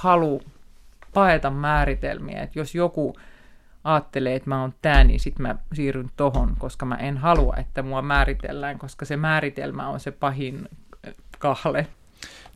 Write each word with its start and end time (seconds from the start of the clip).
halu 0.00 0.42
paeta 1.14 1.50
määritelmiä, 1.50 2.42
että 2.42 2.58
jos 2.58 2.74
joku 2.74 3.16
ajattelee, 3.84 4.34
että 4.34 4.48
mä 4.48 4.60
oon 4.60 4.74
tää, 4.82 5.04
niin 5.04 5.20
sitten 5.20 5.42
mä 5.42 5.56
siirryn 5.72 6.10
tohon, 6.16 6.56
koska 6.58 6.86
mä 6.86 6.94
en 6.94 7.18
halua, 7.18 7.54
että 7.56 7.82
mua 7.82 8.02
määritellään, 8.02 8.78
koska 8.78 9.04
se 9.04 9.16
määritelmä 9.16 9.88
on 9.88 10.00
se 10.00 10.10
pahin 10.10 10.68
kahle. 11.38 11.86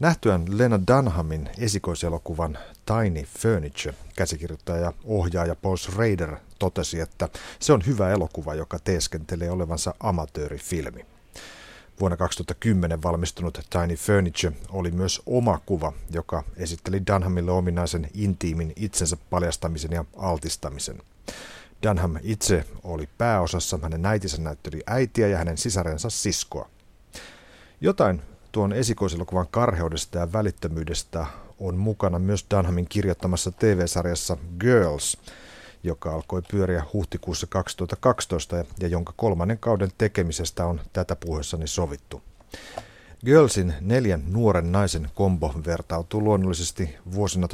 Nähtyään 0.01 0.59
Lena 0.59 0.81
Dunhamin 0.87 1.51
esikoiselokuvan 1.59 2.59
Tiny 2.87 3.23
Furniture, 3.39 3.95
käsikirjoittaja 4.17 4.81
ja 4.81 4.93
ohjaaja 5.05 5.55
Paul 5.55 5.77
Schrader 5.77 6.37
totesi, 6.59 7.01
että 7.01 7.29
se 7.59 7.73
on 7.73 7.83
hyvä 7.87 8.11
elokuva, 8.11 8.55
joka 8.55 8.79
teeskentelee 8.79 9.51
olevansa 9.51 9.95
amatöörifilmi. 10.01 11.14
Vuonna 12.01 12.17
2010 12.17 13.03
valmistunut 13.03 13.61
Tiny 13.71 13.95
Furniture 13.97 14.57
oli 14.69 14.91
myös 14.91 15.23
oma 15.27 15.61
kuva, 15.67 15.93
joka 16.11 16.43
esitteli 16.57 17.03
Dunhamille 17.13 17.51
ominaisen 17.51 18.09
intiimin 18.15 18.73
itsensä 18.77 19.17
paljastamisen 19.31 19.93
ja 19.93 20.05
altistamisen. 20.17 21.03
Dunham 21.83 22.17
itse 22.23 22.65
oli 22.85 23.09
pääosassa, 23.19 23.79
hänen 23.83 24.07
äitinsä 24.07 24.43
näytteli 24.43 24.83
äitiä 24.87 25.29
ja 25.29 25.39
hänen 25.39 25.59
sisarensa 25.59 26.11
siskoa. 26.11 26.69
Jotain 27.81 28.23
tuon 28.53 28.73
esikoiselokuvan 28.73 29.49
karheudesta 29.51 30.19
ja 30.19 30.33
välittömyydestä 30.33 31.27
on 31.61 31.77
mukana 31.77 32.19
myös 32.19 32.47
Dunhamin 32.51 32.87
kirjoittamassa 32.89 33.53
TV-sarjassa 33.53 34.37
Girls, 34.61 35.19
joka 35.85 36.15
alkoi 36.15 36.43
pyöriä 36.51 36.85
huhtikuussa 36.93 37.47
2012 37.47 38.65
ja 38.81 38.89
jonka 38.89 39.13
kolmannen 39.17 39.59
kauden 39.59 39.91
tekemisestä 39.99 40.67
on 40.67 40.81
tätä 40.93 41.17
puheessani 41.17 41.67
sovittu. 41.67 42.23
Girlsin 43.25 43.75
neljän 43.81 44.23
nuoren 44.27 44.73
naisen 44.73 45.11
kombo 45.15 45.55
vertautuu 45.67 46.25
luonnollisesti 46.25 46.97
vuosina 47.15 47.47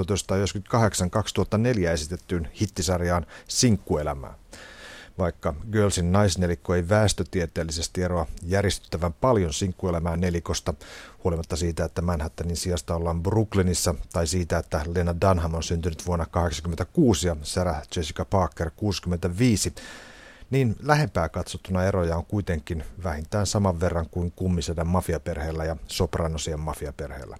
1998-2004 1.87 1.89
esitettyyn 1.89 2.49
hittisarjaan 2.61 3.27
Sinkkuelämää. 3.49 4.40
Vaikka 5.19 5.55
Girlsin 5.73 6.13
naisnelikko 6.13 6.75
ei 6.75 6.89
väestötieteellisesti 6.89 8.03
eroa 8.03 8.27
järistyttävän 8.43 9.13
paljon 9.13 9.53
sinkkuelämään 9.53 10.21
nelikosta, 10.21 10.75
huolimatta 11.25 11.57
siitä, 11.57 11.85
että 11.85 12.03
Manhattanin 12.03 12.57
sijasta 12.57 12.95
ollaan 12.95 13.23
Brooklynissa, 13.23 13.95
tai 14.13 14.27
siitä, 14.27 14.59
että 14.59 14.81
Lena 14.95 15.15
Dunham 15.21 15.55
on 15.55 15.63
syntynyt 15.63 16.07
vuonna 16.07 16.25
1986 16.25 17.27
ja 17.27 17.37
Sarah 17.43 17.83
Jessica 17.97 18.25
Parker 18.25 18.71
65, 18.77 19.75
niin 20.51 20.77
lähempää 20.83 21.29
katsottuna 21.29 21.85
eroja 21.85 22.17
on 22.17 22.25
kuitenkin 22.25 22.85
vähintään 23.05 23.47
saman 23.47 23.81
verran 23.81 24.07
kuin 24.11 24.33
kummisedän 24.37 24.87
mafiaperheellä 24.87 25.65
ja 25.65 25.77
sopranosien 25.87 26.61
mafiaperheellä. 26.61 27.37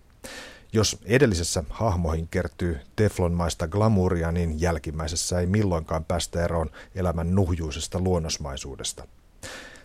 Jos 0.73 0.99
edellisessä 1.05 1.65
hahmoihin 1.71 2.29
kertyy 2.29 2.79
teflonmaista 2.97 3.69
glamouria, 3.69 4.33
niin 4.33 4.61
jälkimmäisessä 4.61 5.41
ei 5.41 5.47
milloinkaan 5.47 6.05
päästä 6.05 6.45
eroon 6.45 6.71
elämän 6.95 7.35
nuhjuisesta 7.35 8.01
luonnosmaisuudesta. 8.01 9.07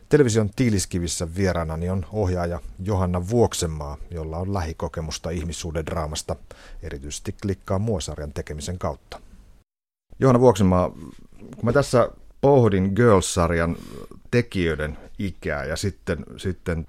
Television 0.09 0.49
tiiliskivissä 0.55 1.35
vieraanani 1.35 1.89
on 1.89 2.05
ohjaaja 2.11 2.59
Johanna 2.83 3.29
Vuoksenmaa, 3.29 3.97
jolla 4.11 4.37
on 4.37 4.53
lähikokemusta 4.53 5.29
ihmissuuden 5.29 5.85
draamasta, 5.85 6.35
erityisesti 6.81 7.35
klikkaa 7.41 7.79
muosarjan 7.79 8.33
tekemisen 8.33 8.79
kautta. 8.79 9.21
Johanna 10.19 10.39
Vuoksenmaa, 10.39 10.89
kun 11.39 11.65
mä 11.65 11.73
tässä 11.73 12.09
pohdin 12.41 12.91
Girls-sarjan 12.95 13.77
tekijöiden 14.31 14.97
ikää 15.19 15.65
ja 15.65 15.75
sitten, 15.75 16.25
sitten 16.37 16.87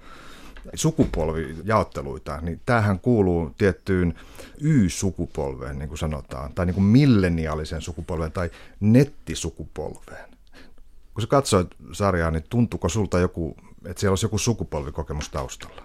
sukupolvijaotteluita, 0.75 2.41
niin 2.41 2.61
tämähän 2.65 2.99
kuuluu 2.99 3.51
tiettyyn 3.57 4.13
Y-sukupolveen, 4.61 5.79
niin 5.79 5.89
kuin 5.89 5.97
sanotaan, 5.97 6.53
tai 6.53 6.65
niin 6.65 6.73
kuin 6.73 6.83
milleniaalisen 6.83 7.81
sukupolveen 7.81 8.31
tai 8.31 8.49
nettisukupolveen. 8.79 10.29
Kun 11.13 11.21
sä 11.21 11.27
katsoit 11.27 11.67
sarjaa, 11.91 12.31
niin 12.31 12.43
tuntuuko 12.49 12.89
sulta 12.89 13.19
joku, 13.19 13.55
että 13.85 13.99
siellä 13.99 14.11
olisi 14.11 14.25
joku 14.25 14.37
sukupolvikokemus 14.37 15.29
taustalla? 15.29 15.83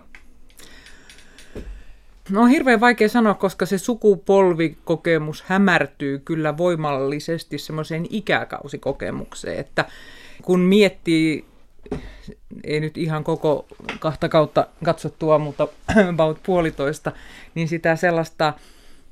No 2.31 2.43
on 2.43 2.49
hirveän 2.49 2.81
vaikea 2.81 3.09
sanoa, 3.09 3.35
koska 3.35 3.67
se 3.67 3.79
sukupolvikokemus 3.79 5.43
hämärtyy 5.43 6.19
kyllä 6.19 6.57
voimallisesti 6.57 7.59
semmoiseen 7.59 8.07
ikäkausikokemukseen, 8.11 9.59
että 9.59 9.85
kun 10.43 10.61
miettii 10.61 11.45
ei 12.65 12.81
nyt 12.81 12.99
ihan 12.99 13.25
koko 13.25 13.67
kahta 13.99 14.29
kautta 14.29 14.67
katsottua, 14.85 15.39
mutta 15.39 15.69
about 16.15 16.43
puolitoista, 16.43 17.13
niin 17.55 17.69
sitä 17.69 17.97
sellaista, 17.97 18.55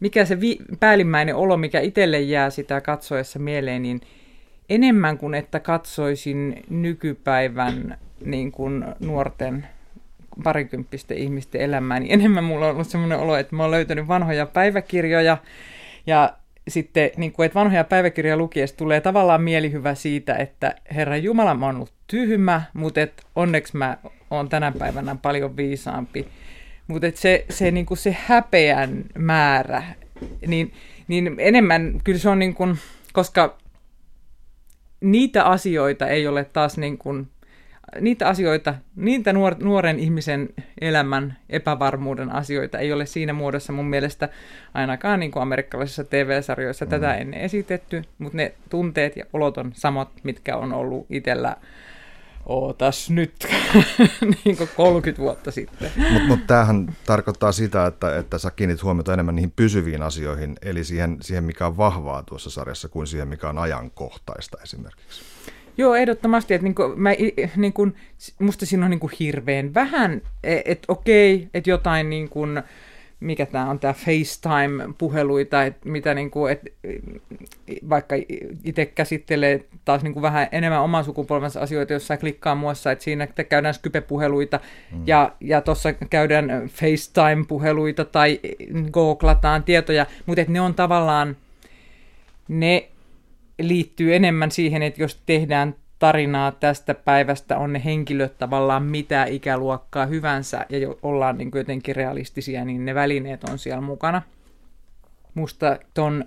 mikä 0.00 0.24
se 0.24 0.40
vi- 0.40 0.58
päällimmäinen 0.80 1.36
olo, 1.36 1.56
mikä 1.56 1.80
itselle 1.80 2.20
jää 2.20 2.50
sitä 2.50 2.80
katsoessa 2.80 3.38
mieleen, 3.38 3.82
niin 3.82 4.00
enemmän 4.68 5.18
kuin 5.18 5.34
että 5.34 5.60
katsoisin 5.60 6.64
nykypäivän 6.70 7.98
niin 8.24 8.52
kuin 8.52 8.84
nuorten 9.00 9.66
parikymppisten 10.44 11.18
ihmisten 11.18 11.60
elämää, 11.60 12.00
niin 12.00 12.12
enemmän 12.12 12.44
mulla 12.44 12.66
on 12.66 12.72
ollut 12.72 12.88
sellainen 12.88 13.18
olo, 13.18 13.36
että 13.36 13.56
mä 13.56 13.62
oon 13.62 13.70
löytänyt 13.70 14.08
vanhoja 14.08 14.46
päiväkirjoja 14.46 15.38
ja 16.06 16.32
sitten, 16.70 17.10
niin 17.16 17.32
kuin, 17.32 17.46
että 17.46 17.58
vanhoja 17.58 17.84
päiväkirjoja 17.84 18.36
lukiessa 18.36 18.76
tulee 18.76 19.00
tavallaan 19.00 19.42
mielihyvä 19.42 19.94
siitä, 19.94 20.34
että 20.34 20.74
Herra 20.94 21.16
Jumala, 21.16 21.54
mä 21.54 21.66
oon 21.66 21.76
ollut 21.76 21.92
tyhmä, 22.06 22.62
mutta 22.74 23.00
et 23.00 23.26
onneksi 23.36 23.76
mä 23.76 23.98
oon 24.30 24.48
tänä 24.48 24.72
päivänä 24.78 25.16
paljon 25.22 25.56
viisaampi. 25.56 26.28
Mutta 26.86 27.06
se, 27.14 27.44
se, 27.50 27.70
niin 27.70 27.86
kuin 27.86 27.98
se 27.98 28.16
häpeän 28.26 29.04
määrä, 29.18 29.82
niin, 30.46 30.72
niin 31.08 31.34
enemmän 31.38 32.00
kyllä 32.04 32.18
se 32.18 32.28
on 32.28 32.38
niin 32.38 32.54
kuin, 32.54 32.78
koska 33.12 33.58
niitä 35.00 35.44
asioita 35.44 36.08
ei 36.08 36.26
ole 36.26 36.44
taas 36.44 36.78
niin 36.78 36.98
kuin 36.98 37.28
niitä 38.00 38.28
asioita, 38.28 38.74
niitä 38.96 39.32
nuor, 39.32 39.54
nuoren 39.58 39.98
ihmisen 39.98 40.48
elämän 40.80 41.36
epävarmuuden 41.48 42.32
asioita 42.32 42.78
ei 42.78 42.92
ole 42.92 43.06
siinä 43.06 43.32
muodossa 43.32 43.72
mun 43.72 43.86
mielestä 43.86 44.28
ainakaan 44.74 45.20
niin 45.20 45.30
kuin 45.30 45.42
amerikkalaisissa 45.42 46.04
TV-sarjoissa 46.04 46.84
mm. 46.84 46.90
tätä 46.90 47.14
ennen 47.14 47.40
esitetty, 47.40 48.02
mutta 48.18 48.36
ne 48.36 48.54
tunteet 48.70 49.16
ja 49.16 49.24
olot 49.32 49.58
on 49.58 49.72
samat, 49.74 50.08
mitkä 50.22 50.56
on 50.56 50.72
ollut 50.72 51.06
itsellä 51.10 51.56
ootas 52.46 53.10
nyt 53.10 53.34
niin 54.44 54.56
kuin 54.56 54.70
30 54.76 55.22
vuotta 55.22 55.50
sitten. 55.50 55.90
Mutta 55.96 56.28
mut 56.28 56.46
tämähän 56.46 56.96
tarkoittaa 57.06 57.52
sitä, 57.52 57.86
että, 57.86 58.18
että 58.18 58.38
sä 58.38 58.50
kiinnit 58.50 58.82
huomiota 58.82 59.12
enemmän 59.12 59.34
niihin 59.34 59.52
pysyviin 59.56 60.02
asioihin, 60.02 60.56
eli 60.62 60.84
siihen, 60.84 61.16
siihen, 61.22 61.44
mikä 61.44 61.66
on 61.66 61.76
vahvaa 61.76 62.22
tuossa 62.22 62.50
sarjassa, 62.50 62.88
kuin 62.88 63.06
siihen, 63.06 63.28
mikä 63.28 63.48
on 63.48 63.58
ajankohtaista 63.58 64.58
esimerkiksi. 64.62 65.22
Joo, 65.78 65.94
ehdottomasti. 65.94 66.54
Että 66.54 66.64
niinku, 66.64 66.92
mä, 66.96 67.10
niinku, 67.56 67.88
musta 68.38 68.66
siinä 68.66 68.84
on 68.84 68.90
niinku 68.90 69.10
hirveän 69.20 69.74
vähän, 69.74 70.22
että 70.44 70.84
okei, 70.88 71.48
että 71.54 71.70
jotain 71.70 72.10
niinku, 72.10 72.46
mikä 73.20 73.46
tämä 73.46 73.70
on 73.70 73.78
tämä 73.78 73.92
FaceTime-puheluita, 73.92 75.64
että 75.64 75.88
mitä 75.88 76.14
niinku, 76.14 76.46
et, 76.46 76.60
vaikka 77.88 78.16
itse 78.64 78.86
käsittelee 78.86 79.64
taas 79.84 80.02
niinku 80.02 80.22
vähän 80.22 80.48
enemmän 80.52 80.82
oman 80.82 81.04
sukupolvensa 81.04 81.60
asioita, 81.60 81.92
jossa 81.92 82.16
klikkaa 82.16 82.54
muassa, 82.54 82.92
että 82.92 83.04
siinä 83.04 83.26
käydään 83.26 83.74
Skype-puheluita 83.74 84.60
mm. 84.92 85.02
ja, 85.06 85.32
ja 85.40 85.60
tuossa 85.60 85.92
käydään 85.92 86.50
FaceTime-puheluita 86.68 88.04
tai 88.04 88.40
googlataan 88.92 89.62
tietoja, 89.62 90.06
mutta 90.26 90.44
ne 90.48 90.60
on 90.60 90.74
tavallaan, 90.74 91.36
ne 92.48 92.88
liittyy 93.60 94.14
enemmän 94.14 94.50
siihen, 94.50 94.82
että 94.82 95.02
jos 95.02 95.22
tehdään 95.26 95.74
tarinaa 95.98 96.52
tästä 96.52 96.94
päivästä, 96.94 97.58
on 97.58 97.72
ne 97.72 97.82
henkilöt 97.84 98.38
tavallaan 98.38 98.82
mitä 98.82 99.24
ikäluokkaa 99.24 100.06
hyvänsä 100.06 100.66
ja 100.68 100.78
ollaan 101.02 101.38
niin 101.38 101.50
jotenkin 101.54 101.96
realistisia, 101.96 102.64
niin 102.64 102.84
ne 102.84 102.94
välineet 102.94 103.44
on 103.44 103.58
siellä 103.58 103.80
mukana. 103.80 104.22
Musta 105.34 105.78
ton 105.94 106.24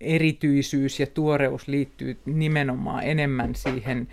erityisyys 0.00 1.00
ja 1.00 1.06
tuoreus 1.06 1.68
liittyy 1.68 2.20
nimenomaan 2.26 3.04
enemmän 3.04 3.54
siihen, 3.54 4.08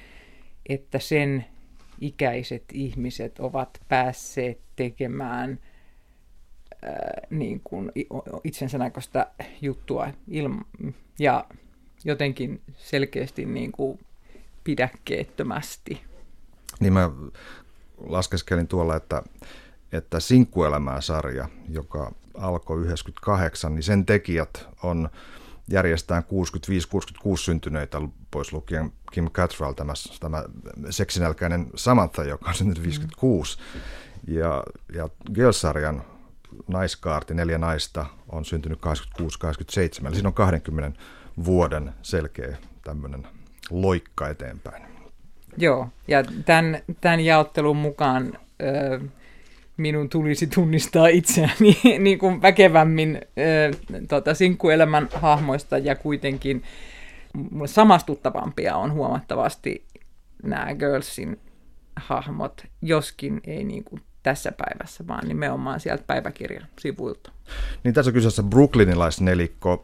että 0.70 1.00
sen 1.00 1.46
ikäiset 2.02 2.64
ihmiset 2.74 3.40
ovat 3.40 3.82
päässeet 3.88 4.60
tekemään 4.76 5.60
ää, 6.82 7.22
niin 7.30 7.62
kuin 7.64 7.92
itsensä 8.44 8.78
näköistä 8.78 9.28
juttua 9.62 10.08
ilma- 10.28 10.66
ja 11.20 11.46
jotenkin 12.06 12.62
selkeästi 12.78 13.46
niin 13.46 13.72
kuin 13.72 14.00
pidäkkeettömästi. 14.64 16.02
Niin 16.80 16.94
mä 16.94 17.10
laskeskelin 17.98 18.68
tuolla, 18.68 18.96
että, 18.96 19.24
että 19.92 20.20
Sinkkuelämää 20.20 21.02
sarja, 21.02 21.50
joka 21.70 22.12
alkoi 22.34 22.82
98, 22.82 23.76
niin 23.76 23.84
sen 23.84 24.06
tekijät 24.06 24.68
on 24.84 25.10
järjestään 25.70 26.24
65-66 26.24 26.26
syntyneitä, 27.38 28.02
pois 28.32 28.54
lukien 28.54 28.92
Kim 29.12 29.30
Cattrall, 29.30 29.74
tämä, 29.74 29.94
tämä 30.20 30.46
seksinälkäinen 30.90 31.68
Samantha, 31.76 32.24
joka 32.24 32.50
on 32.50 32.56
syntynyt 32.56 32.84
56. 32.84 33.58
Mm. 33.58 33.82
Ja, 34.36 34.64
ja 34.96 35.10
Girls-sarjan 35.34 36.04
naiskaarti, 36.68 37.34
neljä 37.34 37.58
naista, 37.58 38.06
on 38.30 38.46
syntynyt 38.46 38.80
86-87. 38.80 40.08
Eli 40.08 40.16
siinä 40.16 40.30
on 40.30 40.34
20 40.34 41.00
vuoden 41.46 41.94
selkeä 42.02 42.58
tämmöinen 42.84 43.28
loikka 43.70 44.30
eteenpäin. 44.30 44.84
Joo, 45.58 45.88
ja 46.08 46.24
tämän, 46.46 46.80
tämän 47.02 47.20
jaottelun 47.20 47.78
mukaan 47.78 48.34
ö, 48.62 49.00
minun 49.78 50.10
tulisi 50.10 50.48
tunnistaa 50.48 51.08
itseäni 51.08 51.78
niin 52.00 52.20
kuin 52.20 52.42
väkevämmin 52.42 53.22
ö, 53.38 53.78
tota, 54.08 54.34
sinkkuelämän 54.34 55.10
hahmoista 55.14 55.78
ja 55.78 55.96
kuitenkin 55.96 56.64
samastuttavampia 57.66 58.76
on 58.76 58.94
huomattavasti 58.94 59.86
nämä 60.44 60.76
Girlsin 60.76 61.40
hahmot, 61.96 62.64
joskin 62.82 63.42
ei 63.44 63.64
niin 63.64 63.84
kuin 63.84 64.02
tässä 64.24 64.52
päivässä, 64.52 65.08
vaan 65.08 65.28
nimenomaan 65.28 65.80
sieltä 65.80 66.04
päiväkirjan 66.08 66.68
sivuilta. 66.80 67.32
Niin 67.84 67.94
tässä 67.94 68.10
on 68.10 68.14
kyseessä 68.14 68.44
brooklynilaisnelikko. 68.44 69.84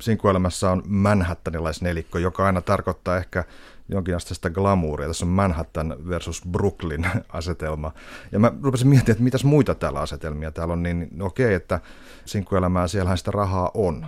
Sinkuelämässä 0.00 0.70
on 0.70 0.82
manhattanilaisnelikko, 0.86 2.18
joka 2.18 2.46
aina 2.46 2.60
tarkoittaa 2.60 3.16
ehkä 3.16 3.44
jonkinasteista 3.88 4.50
glamouria. 4.50 5.08
Tässä 5.08 5.24
on 5.24 5.30
Manhattan 5.30 5.96
versus 6.08 6.42
Brooklyn 6.50 7.06
asetelma. 7.28 7.92
Ja 8.32 8.38
mä 8.38 8.52
rupesin 8.62 8.88
miettimään, 8.88 9.14
että 9.14 9.24
mitäs 9.24 9.44
muita 9.44 9.74
täällä 9.74 10.00
asetelmia 10.00 10.50
täällä 10.50 10.72
on, 10.72 10.82
niin 10.82 11.22
okei, 11.22 11.54
että 11.54 11.80
sinkuelämää 12.24 12.88
siellähän 12.88 13.18
sitä 13.18 13.30
rahaa 13.30 13.70
on. 13.74 14.06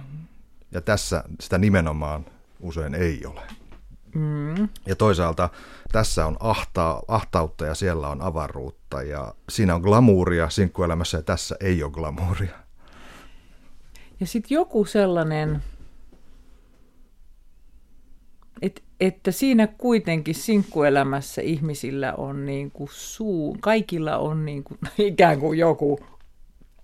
Ja 0.72 0.80
tässä 0.80 1.24
sitä 1.40 1.58
nimenomaan 1.58 2.26
usein 2.60 2.94
ei 2.94 3.26
ole. 3.26 3.40
Mm. 4.14 4.68
Ja 4.86 4.96
toisaalta 4.96 5.48
tässä 5.92 6.26
on 6.26 6.36
ahta, 6.40 7.02
ahtautta 7.08 7.66
ja 7.66 7.74
siellä 7.74 8.08
on 8.08 8.22
avaruutta 8.22 9.02
ja 9.02 9.34
siinä 9.48 9.74
on 9.74 9.80
glamuuria 9.80 10.50
sinkkuelämässä 10.50 11.18
ja 11.18 11.22
tässä 11.22 11.56
ei 11.60 11.82
ole 11.82 11.92
glamuuria. 11.92 12.64
Ja 14.20 14.26
sitten 14.26 14.54
joku 14.54 14.84
sellainen, 14.84 15.62
et, 18.62 18.82
että 19.00 19.30
siinä 19.30 19.66
kuitenkin 19.66 20.34
sinkkuelämässä 20.34 21.42
ihmisillä 21.42 22.14
on 22.14 22.46
niin 22.46 22.70
kuin 22.70 22.88
suu, 22.92 23.56
kaikilla 23.60 24.18
on 24.18 24.44
niin 24.44 24.64
kuin, 24.64 24.78
ikään 24.98 25.40
kuin 25.40 25.58
joku 25.58 26.00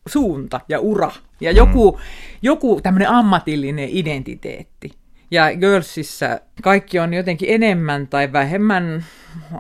suunta 0.09 0.61
ja 0.69 0.81
ura 0.81 1.13
ja 1.41 1.53
joku, 1.53 1.93
mm. 1.93 1.99
joku 2.43 2.81
tämmöinen 2.83 3.09
ammatillinen 3.09 3.89
identiteetti. 3.89 5.00
Ja 5.31 5.57
Girlsissa 5.57 6.41
kaikki 6.63 6.99
on 6.99 7.15
jotenkin 7.15 7.49
enemmän 7.51 8.07
tai 8.09 8.33
vähemmän 8.33 9.05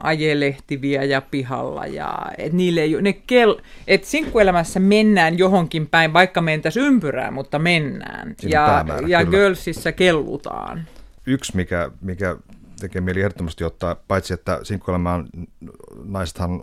ajelehtiviä 0.02 1.05
ja 1.05 1.20
pihalla. 1.20 1.87
Ja, 1.87 2.19
et 2.38 2.52
niille 2.52 2.81
ei, 2.81 3.02
ne 3.02 3.12
kel, 3.12 3.56
et 3.87 4.05
sinkkuelämässä 4.05 4.81
mennään 4.81 5.38
johonkin 5.38 5.87
päin, 5.87 6.12
vaikka 6.12 6.40
mentäisiin 6.40 6.87
ympyrää, 6.87 7.31
mutta 7.31 7.58
mennään. 7.58 8.34
Siinä 8.38 8.61
ja, 8.61 8.67
päämäärä, 8.67 9.08
ja 9.08 9.25
Girlsissa 9.25 9.93
kellutaan. 9.93 10.87
Yksi, 11.26 11.56
mikä, 11.56 11.90
mikä 12.00 12.37
tekee 12.81 13.00
mieli 13.00 13.21
ehdottomasti 13.21 13.65
ottaa, 13.65 13.94
paitsi 13.94 14.35
että 14.35 14.61
sinkkuelämään 14.62 15.29
naisethan 16.05 16.62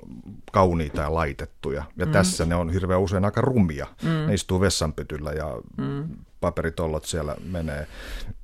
kauniita 0.51 1.01
ja 1.01 1.13
laitettuja. 1.13 1.83
Ja 1.97 2.05
mm. 2.05 2.11
tässä 2.11 2.45
ne 2.45 2.55
on 2.55 2.69
hirveän 2.69 3.01
usein 3.01 3.25
aika 3.25 3.41
rumia. 3.41 3.87
Mm. 4.03 4.09
Ne 4.09 4.33
istuu 4.33 4.61
vessanpytyllä 4.61 5.31
ja 5.31 5.61
mm. 5.77 6.07
paperitollot 6.39 7.05
siellä 7.05 7.35
menee. 7.43 7.87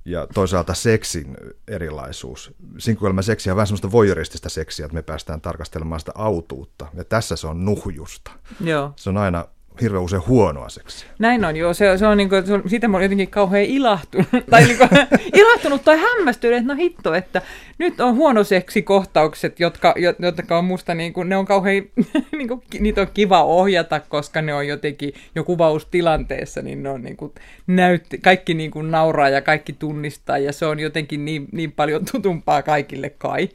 Ja 0.06 0.28
toisaalta 0.34 0.74
seksin 0.74 1.38
erilaisuus. 1.68 2.52
Sinkkuelämä 2.78 3.22
seksi 3.22 3.50
on 3.50 3.56
vähän 3.56 3.68
semmoista 3.68 3.92
voyeuristista 3.92 4.50
seksiä, 4.50 4.86
että 4.86 4.96
me 4.96 5.02
päästään 5.02 5.42
tarkastelemaan 5.42 6.00
sitä 6.00 6.12
autuutta. 6.16 6.88
Ja 6.94 7.04
tässä 7.04 7.36
se 7.36 7.48
on 7.48 7.66
nuhjusta. 7.66 8.32
Joo. 8.62 8.94
Se 8.96 9.10
on 9.10 9.18
aina 9.18 9.46
hirveän 9.82 10.04
usein 10.04 10.28
huonoa 10.28 10.70
seksiä. 10.70 11.10
Näin 11.20 11.46
on, 11.46 11.56
joo. 11.56 11.74
Se, 11.74 11.98
se 11.98 12.08
on, 12.08 12.18
niin 12.18 12.30
kuin, 12.30 12.48
se 12.48 12.54
on, 12.54 12.64
siitä 12.68 12.88
mä 12.88 12.98
olen 12.98 13.06
jotenkin 13.06 13.28
kauhean 13.28 13.64
ilahtunut, 13.64 14.28
tai 14.50 14.64
niin 14.64 14.78
kuin, 14.78 14.90
ilahtunut 15.42 15.84
tai 15.84 15.98
hämmästynyt, 15.98 16.58
että 16.58 16.74
no 16.74 16.76
hitto, 16.76 17.14
että 17.14 17.42
nyt 17.78 18.00
on 18.00 18.16
huono 18.16 18.44
seksikohtaukset, 18.44 19.60
jotka, 19.60 19.96
jotka 20.20 20.58
on 20.58 20.66
musta, 20.66 20.94
niin 20.94 21.14
kuin, 21.14 21.30
ne 21.30 21.38
on 21.38 21.46
kauhean, 21.46 21.84
niin 22.38 22.48
kuin, 22.48 22.62
niitä 22.80 23.02
on 23.02 23.08
kiva 23.14 23.44
ohjata, 23.44 24.00
koska 24.00 24.42
ne 24.42 24.54
on 24.54 24.68
jotenkin 24.68 25.14
jo 25.36 25.44
kuvaustilanteessa, 25.44 26.62
niin 26.62 26.84
ne 26.84 26.90
on 26.90 27.02
niin 27.02 27.18
kuin, 27.18 27.32
näytti, 27.68 28.18
kaikki 28.18 28.54
niin 28.54 28.72
kuin 28.72 28.92
nauraa 28.92 29.30
ja 29.30 29.42
kaikki 29.42 29.74
tunnistaa, 29.74 30.38
ja 30.38 30.54
se 30.54 30.66
on 30.66 30.80
jotenkin 30.80 31.26
niin, 31.26 31.48
niin 31.52 31.72
paljon 31.72 32.06
tutumpaa 32.12 32.62
kaikille 32.62 33.10
kai. 33.10 33.50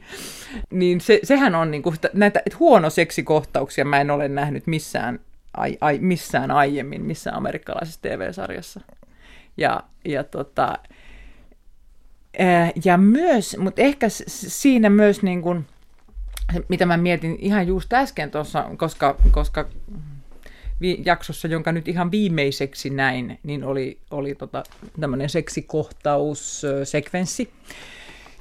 Niin 0.71 1.01
se, 1.01 1.19
sehän 1.23 1.55
on 1.55 1.71
niin 1.71 1.83
kuin, 1.83 1.95
näitä, 2.13 2.41
että 2.45 2.57
huono 2.59 2.89
seksikohtauksia 2.89 3.85
mä 3.85 4.01
en 4.01 4.11
ole 4.11 4.27
nähnyt 4.27 4.67
missään 4.67 5.19
ai, 5.53 5.77
ai, 5.81 5.97
missään 6.01 6.51
aiemmin, 6.51 7.01
missään 7.01 7.35
amerikkalaisessa 7.35 8.01
TV-sarjassa. 8.01 8.81
Ja, 9.57 9.83
ja, 10.05 10.23
tota, 10.23 10.77
ja 12.85 12.97
myös, 12.97 13.57
mutta 13.57 13.81
ehkä 13.81 14.07
siinä 14.27 14.89
myös 14.89 15.23
niin 15.23 15.41
kuin, 15.41 15.65
mitä 16.67 16.85
mä 16.85 16.97
mietin 16.97 17.37
ihan 17.39 17.67
just 17.67 17.93
äsken 17.93 18.31
tuossa, 18.31 18.69
koska, 18.77 19.15
koska 19.31 19.65
jaksossa, 21.05 21.47
jonka 21.47 21.71
nyt 21.71 21.87
ihan 21.87 22.11
viimeiseksi 22.11 22.89
näin, 22.89 23.39
niin 23.43 23.63
oli, 23.63 23.99
oli 24.11 24.35
tota, 24.35 24.63
tämmöinen 24.99 25.29
seksikohtaussekvenssi. 25.29 27.53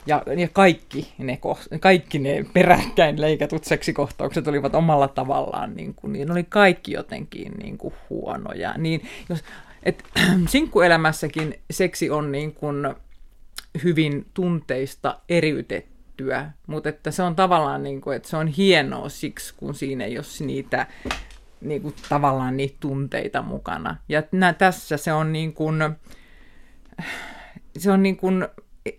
Ja, 0.08 0.22
ja 0.36 0.48
kaikki, 0.48 1.12
ne, 1.18 1.38
kaikki 1.80 2.18
ne 2.18 2.44
peräkkäin 2.52 3.20
leikatut 3.20 3.64
seksikohtaukset 3.64 4.48
olivat 4.48 4.74
omalla 4.74 5.08
tavallaan, 5.08 5.74
niin 5.74 5.94
kuin, 5.94 6.12
niin 6.12 6.32
oli 6.32 6.44
kaikki 6.44 6.92
jotenkin 6.92 7.52
niin 7.52 7.78
kuin 7.78 7.94
huonoja. 8.10 8.74
Niin, 8.78 9.08
jos, 9.28 9.44
et, 9.82 10.04
sinkkuelämässäkin 10.48 11.58
seksi 11.70 12.10
on 12.10 12.32
niin 12.32 12.54
kuin 12.54 12.94
hyvin 13.84 14.26
tunteista 14.34 15.20
eriytettyä, 15.28 16.50
mutta 16.66 16.88
että 16.88 17.10
se 17.10 17.22
on 17.22 17.36
tavallaan 17.36 17.82
niin 17.82 18.00
kuin, 18.00 18.16
että 18.16 18.28
se 18.28 18.36
on 18.36 18.46
hienoa 18.46 19.08
siksi, 19.08 19.54
kun 19.56 19.74
siinä 19.74 20.04
ei 20.04 20.18
ole 20.18 20.46
niitä 20.46 20.86
niin 21.60 21.82
kuin, 21.82 21.94
tavallaan 22.08 22.56
niitä 22.56 22.76
tunteita 22.80 23.42
mukana. 23.42 23.96
Ja 24.08 24.22
nä, 24.32 24.52
tässä 24.52 24.96
se 24.96 25.12
on 25.12 25.32
niin 25.32 25.52
kuin, 25.52 25.76
se 27.78 27.90
on 27.90 28.02
niin 28.02 28.16
kuin 28.16 28.48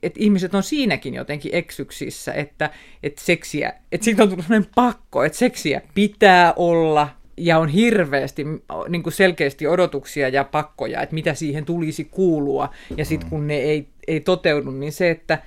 että 0.04 0.20
ihmiset 0.20 0.56
on 0.56 0.64
siinäkin 0.64 1.14
jotenkin 1.14 1.56
eksyksissä, 1.56 2.34
että, 2.34 2.70
että 3.04 3.22
seksiä, 3.24 3.74
että 3.92 4.06
siitä 4.06 4.24
on 4.24 4.30
tullut 4.30 4.46
sellainen 4.46 4.72
pakko, 4.76 5.24
että 5.24 5.38
seksiä 5.38 5.82
pitää 5.94 6.54
olla, 6.56 7.10
ja 7.38 7.60
on 7.60 7.70
hirveästi 7.70 8.46
niin 8.90 9.04
kuin 9.04 9.14
selkeästi 9.14 9.68
odotuksia 9.68 10.30
ja 10.30 10.44
pakkoja, 10.44 11.02
että 11.02 11.16
mitä 11.16 11.34
siihen 11.34 11.66
tulisi 11.66 12.06
kuulua, 12.06 12.70
ja 12.98 13.06
sitten 13.06 13.30
kun 13.30 13.48
ne 13.48 13.56
ei, 13.56 13.88
ei 14.08 14.20
toteudu, 14.20 14.72
niin 14.72 14.92
se, 14.92 15.10
että, 15.10 15.40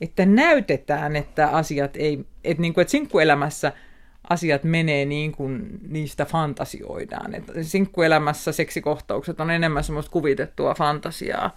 että 0.00 0.26
näytetään, 0.26 1.16
että 1.16 1.48
asiat 1.48 1.96
ei, 1.96 2.24
että, 2.44 2.60
niin 2.60 2.74
kuin, 2.74 2.82
että 2.82 2.92
sinkkuelämässä 2.92 3.72
asiat 4.30 4.64
menee 4.64 5.04
niin 5.04 5.32
kuin 5.32 5.80
niistä 5.88 6.24
fantasioidaan. 6.24 7.34
Että 7.34 7.62
sinkkuelämässä 7.62 8.52
seksikohtaukset 8.52 9.40
on 9.40 9.50
enemmän 9.50 9.84
semmoista 9.84 10.12
kuvitettua 10.12 10.74
fantasiaa, 10.74 11.56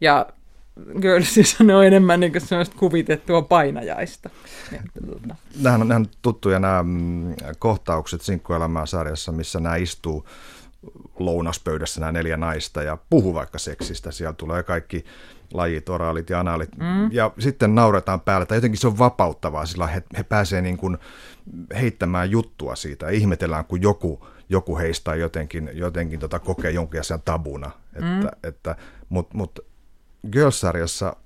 ja 0.00 0.26
Girlsissä 1.00 1.64
ne 1.64 1.76
on 1.76 1.84
enemmän 1.84 2.20
niin 2.20 2.32
sellaista 2.38 2.76
kuvitettua 2.78 3.42
painajaista. 3.42 4.30
Tuota. 5.06 5.34
Nämähän 5.62 5.82
on, 5.82 5.92
on 5.92 6.06
tuttuja 6.22 6.58
nämä 6.58 6.82
mm, 6.82 7.34
kohtaukset 7.58 8.22
Sinkkuelämää 8.22 8.86
sarjassa, 8.86 9.32
missä 9.32 9.60
nämä 9.60 9.76
istuu 9.76 10.26
lounaspöydässä 11.18 12.00
nämä 12.00 12.12
neljä 12.12 12.36
naista 12.36 12.82
ja 12.82 12.98
puhuu 13.10 13.34
vaikka 13.34 13.58
seksistä. 13.58 14.10
Siellä 14.10 14.32
tulee 14.32 14.62
kaikki 14.62 15.04
lajit, 15.54 15.88
oraalit 15.88 16.30
ja 16.30 16.40
anaalit. 16.40 16.76
Mm. 16.76 17.12
Ja 17.12 17.30
sitten 17.38 17.74
nauretaan 17.74 18.20
päällä. 18.20 18.46
Tai 18.46 18.56
jotenkin 18.56 18.80
se 18.80 18.86
on 18.86 18.98
vapauttavaa, 18.98 19.66
sillä 19.66 19.86
he, 19.86 20.02
he 20.18 20.22
pääsevät 20.22 20.64
niin 20.64 20.76
kuin 20.76 20.98
heittämään 21.74 22.30
juttua 22.30 22.76
siitä. 22.76 23.08
Ihmetellään, 23.08 23.64
kun 23.64 23.82
joku, 23.82 24.26
joku 24.48 24.78
heistä 24.78 25.14
jotenkin, 25.14 25.70
jotenkin 25.72 26.20
tota 26.20 26.38
kokee 26.38 26.70
jonkin 26.70 27.00
asian 27.00 27.22
tabuna. 27.24 27.70
Että, 27.94 28.04
mm. 28.04 28.28
että, 28.42 28.76
Mutta 29.08 29.36
mut 29.36 29.68
Girls-sarjassa 30.32 31.16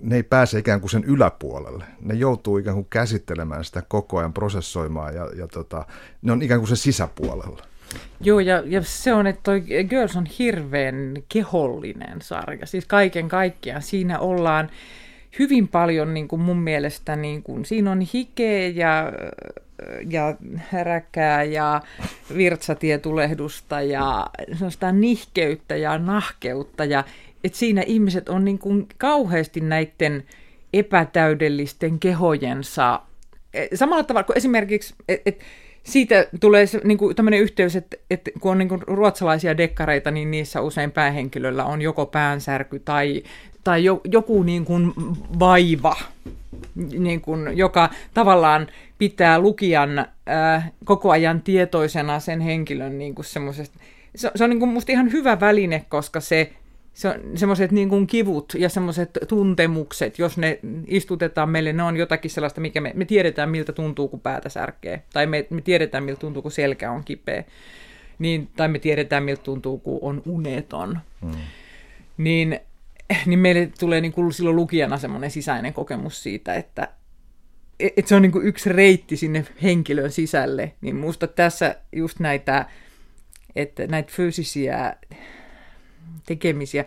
ne 0.00 0.16
ei 0.16 0.22
pääse 0.22 0.58
ikään 0.58 0.80
kuin 0.80 0.90
sen 0.90 1.04
yläpuolelle. 1.04 1.84
Ne 2.00 2.14
joutuu 2.14 2.58
ikään 2.58 2.76
kuin 2.76 2.86
käsittelemään 2.90 3.64
sitä 3.64 3.82
koko 3.88 4.18
ajan, 4.18 4.32
prosessoimaan 4.32 5.14
ja, 5.14 5.30
ja 5.36 5.46
tota, 5.46 5.86
ne 6.22 6.32
on 6.32 6.42
ikään 6.42 6.60
kuin 6.60 6.68
se 6.68 6.76
sisäpuolella. 6.76 7.62
Joo, 8.20 8.40
ja, 8.40 8.62
ja 8.66 8.82
se 8.82 9.14
on, 9.14 9.26
että 9.26 9.40
toi 9.42 9.64
Girls 9.90 10.16
on 10.16 10.26
hirveän 10.38 11.14
kehollinen 11.28 12.22
sarja. 12.22 12.66
Siis 12.66 12.86
kaiken 12.86 13.28
kaikkiaan 13.28 13.82
siinä 13.82 14.18
ollaan 14.18 14.70
hyvin 15.38 15.68
paljon 15.68 16.14
niin 16.14 16.28
kuin 16.28 16.42
mun 16.42 16.58
mielestä, 16.58 17.16
niin 17.16 17.42
kuin, 17.42 17.64
siinä 17.64 17.90
on 17.90 18.00
hikeä 18.00 18.68
ja, 18.68 19.12
ja 20.10 20.36
häräkää 20.56 21.42
ja 21.42 21.82
virtsatietulehdusta 22.36 23.80
ja 23.80 24.26
nihkeyttä 24.92 25.76
ja 25.76 25.98
nahkeutta 25.98 26.84
ja 26.84 27.04
että 27.46 27.58
siinä 27.58 27.82
ihmiset 27.86 28.28
on 28.28 28.44
niin 28.44 28.58
kuin 28.58 28.86
kauheasti 28.98 29.60
näiden 29.60 30.24
epätäydellisten 30.72 31.98
kehojensa, 31.98 33.02
e, 33.54 33.66
samalla 33.76 34.04
tavalla 34.04 34.24
kuin 34.24 34.38
esimerkiksi, 34.38 34.94
että 35.08 35.30
et, 35.30 35.40
siitä 35.82 36.26
tulee 36.40 36.64
niin 36.84 36.98
kuin, 36.98 37.16
tämmöinen 37.16 37.40
yhteys, 37.40 37.76
että, 37.76 37.96
että 38.10 38.30
kun 38.40 38.50
on 38.50 38.58
niin 38.58 38.68
kuin, 38.68 38.82
ruotsalaisia 38.86 39.56
dekkareita, 39.56 40.10
niin 40.10 40.30
niissä 40.30 40.60
usein 40.60 40.90
päähenkilöllä 40.90 41.64
on 41.64 41.82
joko 41.82 42.06
päänsärky 42.06 42.78
tai, 42.78 43.22
tai 43.64 43.84
jo, 43.84 44.00
joku 44.04 44.42
niin 44.42 44.64
kuin, 44.64 44.92
vaiva, 45.38 45.96
niin 46.98 47.20
kuin, 47.20 47.58
joka 47.58 47.90
tavallaan 48.14 48.66
pitää 48.98 49.38
lukijan 49.38 49.98
äh, 49.98 50.72
koko 50.84 51.10
ajan 51.10 51.42
tietoisena 51.42 52.20
sen 52.20 52.40
henkilön 52.40 52.98
niin 52.98 53.14
kuin 53.14 53.26
semmoisesta. 53.26 53.78
Se, 54.16 54.30
se 54.34 54.44
on 54.44 54.50
niin 54.50 54.60
kuin 54.60 54.70
musta 54.70 54.92
ihan 54.92 55.12
hyvä 55.12 55.40
väline, 55.40 55.84
koska 55.88 56.20
se 56.20 56.52
se 56.96 57.08
on 57.08 57.14
semmoiset 57.34 57.72
niin 57.72 57.88
kuin 57.88 58.06
kivut 58.06 58.52
ja 58.58 58.68
semmoiset 58.68 59.10
tuntemukset, 59.28 60.18
jos 60.18 60.38
ne 60.38 60.58
istutetaan 60.86 61.48
meille, 61.48 61.72
ne 61.72 61.82
on 61.82 61.96
jotakin 61.96 62.30
sellaista, 62.30 62.60
mikä 62.60 62.80
me, 62.80 62.92
me 62.94 63.04
tiedetään, 63.04 63.50
miltä 63.50 63.72
tuntuu, 63.72 64.08
kun 64.08 64.20
päätä 64.20 64.48
särkee. 64.48 65.02
Tai 65.12 65.26
me, 65.26 65.46
me 65.50 65.60
tiedetään, 65.60 66.04
miltä 66.04 66.20
tuntuu, 66.20 66.42
kun 66.42 66.52
selkä 66.52 66.90
on 66.90 67.04
kipeä. 67.04 67.44
Niin, 68.18 68.48
tai 68.56 68.68
me 68.68 68.78
tiedetään, 68.78 69.22
miltä 69.22 69.42
tuntuu, 69.42 69.78
kun 69.78 69.98
on 70.02 70.22
uneton. 70.26 70.98
Hmm. 71.20 71.32
Niin, 72.16 72.60
niin 73.26 73.38
meille 73.38 73.70
tulee 73.80 74.00
niin 74.00 74.12
kuin 74.12 74.32
silloin 74.32 74.56
lukijana 74.56 74.98
semmoinen 74.98 75.30
sisäinen 75.30 75.72
kokemus 75.72 76.22
siitä, 76.22 76.54
että 76.54 76.88
et 77.80 78.06
se 78.06 78.14
on 78.14 78.22
niin 78.22 78.32
kuin 78.32 78.46
yksi 78.46 78.68
reitti 78.68 79.16
sinne 79.16 79.44
henkilön 79.62 80.10
sisälle. 80.10 80.72
Niin 80.80 80.96
musta 80.96 81.26
tässä 81.26 81.76
just 81.92 82.20
näitä, 82.20 82.66
että 83.56 83.86
näitä 83.86 84.12
fyysisiä 84.12 84.96
tekemisiä 86.26 86.84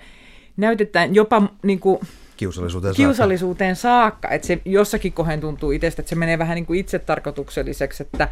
näytetään 0.57 1.15
jopa 1.15 1.49
niin 1.63 1.79
kuin, 1.79 1.99
kiusallisuuteen, 2.37 2.95
kiusallisuuteen 2.95 3.75
saakka. 3.75 4.09
saakka. 4.09 4.35
Että 4.35 4.47
se 4.47 4.61
jossakin 4.65 5.13
kohden 5.13 5.41
tuntuu 5.41 5.71
itsestä, 5.71 6.01
että 6.01 6.09
se 6.09 6.15
menee 6.15 6.39
vähän 6.39 6.55
niin 6.55 6.65
kuin 6.65 6.79
itsetarkoitukselliseksi, 6.79 8.03
että, 8.03 8.29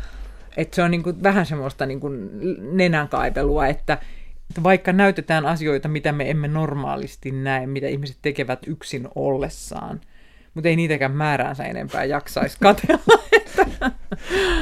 että 0.57 0.75
se 0.75 0.83
on 0.83 0.91
niin 0.91 1.03
kuin 1.03 1.23
vähän 1.23 1.45
semmoista 1.45 1.85
niin 1.85 1.99
kuin 1.99 2.29
nenänkaipelua, 2.77 3.67
että, 3.67 3.93
että 4.49 4.63
vaikka 4.63 4.93
näytetään 4.93 5.45
asioita, 5.45 5.87
mitä 5.87 6.11
me 6.11 6.29
emme 6.29 6.47
normaalisti 6.47 7.31
näe, 7.31 7.67
mitä 7.67 7.87
ihmiset 7.87 8.17
tekevät 8.21 8.59
yksin 8.67 9.07
ollessaan, 9.15 10.01
mutta 10.53 10.69
ei 10.69 10.75
niitäkään 10.75 11.11
määräänsä 11.11 11.63
enempää 11.63 12.03
jaksaisi 12.03 12.57
katella. 12.63 13.23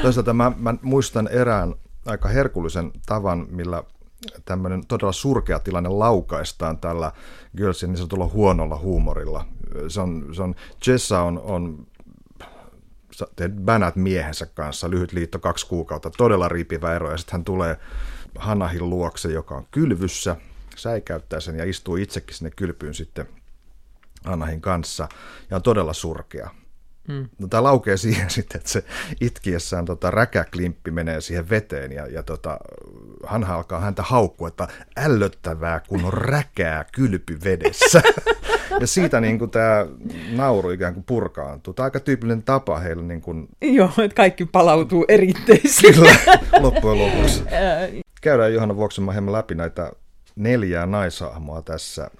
Toisaalta 0.02 0.34
mä, 0.34 0.52
mä 0.56 0.74
muistan 0.82 1.28
erään 1.28 1.74
aika 2.06 2.28
herkullisen 2.28 2.90
tavan, 3.06 3.46
millä 3.50 3.82
tämmöinen 4.44 4.86
todella 4.86 5.12
surkea 5.12 5.58
tilanne 5.58 5.88
laukaistaan 5.88 6.78
tällä 6.78 7.12
Girlsin 7.56 7.90
niin 7.90 7.96
sanotulla 7.96 8.26
huonolla 8.28 8.76
huumorilla. 8.76 9.44
Se 9.88 10.00
on, 10.00 10.28
se 10.32 10.42
on, 10.42 10.54
Jessa 10.86 11.20
on, 11.20 11.38
on 11.38 11.86
bänät 13.64 13.96
miehensä 13.96 14.46
kanssa, 14.46 14.90
lyhyt 14.90 15.12
liitto 15.12 15.38
kaksi 15.38 15.66
kuukautta, 15.66 16.10
todella 16.10 16.48
riipivä 16.48 16.94
ero, 16.94 17.10
ja 17.10 17.16
sitten 17.16 17.32
hän 17.32 17.44
tulee 17.44 17.76
Hanahin 18.38 18.90
luokse, 18.90 19.32
joka 19.32 19.54
on 19.56 19.66
kylvyssä, 19.70 20.36
säikäyttää 20.76 21.40
sen 21.40 21.56
ja 21.56 21.64
istuu 21.64 21.96
itsekin 21.96 22.36
sinne 22.36 22.50
kylpyyn 22.50 22.94
sitten 22.94 23.28
Anahin 24.24 24.60
kanssa, 24.60 25.08
ja 25.50 25.56
on 25.56 25.62
todella 25.62 25.92
surkea. 25.92 26.50
Mm. 27.08 27.28
No, 27.38 27.48
tämä 27.48 27.62
laukee 27.62 27.96
siihen 28.06 28.30
sitten, 28.30 28.58
että 28.58 28.70
se 28.70 28.84
itkiessään 29.20 29.84
tota, 29.84 30.10
räkäklimppi 30.10 30.90
menee 30.90 31.20
siihen 31.20 31.50
veteen 31.50 31.92
ja, 31.92 32.06
ja 32.06 32.22
tota, 32.22 32.58
hän 33.26 33.44
alkaa 33.44 33.80
häntä 33.80 34.02
haukkua, 34.02 34.48
että 34.48 34.68
ällöttävää, 34.96 35.80
kun 35.88 36.04
on 36.04 36.12
räkää 36.12 36.84
kylpy 36.92 37.38
vedessä. 37.44 38.02
ja 38.80 38.86
siitä 38.86 39.20
niin 39.20 39.38
kuin, 39.38 39.50
tämä 39.50 39.86
nauru 40.32 40.70
ikään 40.70 40.94
kuin 40.94 41.04
purkaantuu. 41.04 41.74
Tämä 41.74 41.84
on 41.84 41.86
aika 41.86 42.00
tyypillinen 42.00 42.42
tapa 42.42 42.78
heillä. 42.78 43.02
Niin 43.02 43.20
kuin... 43.20 43.48
Joo, 43.60 43.90
että 44.04 44.14
kaikki 44.14 44.44
palautuu 44.44 45.04
eritteisiin. 45.08 45.94
Kyllä, 45.94 46.16
loppujen 46.60 46.98
lopuksi. 46.98 47.42
Käydään 48.20 48.54
Johanna 48.54 48.76
Vuoksenmaa 48.76 49.12
hieman 49.12 49.32
läpi 49.32 49.54
näitä 49.54 49.92
neljää 50.36 50.86
naisahmoa 50.86 51.62
tässä. 51.62 52.10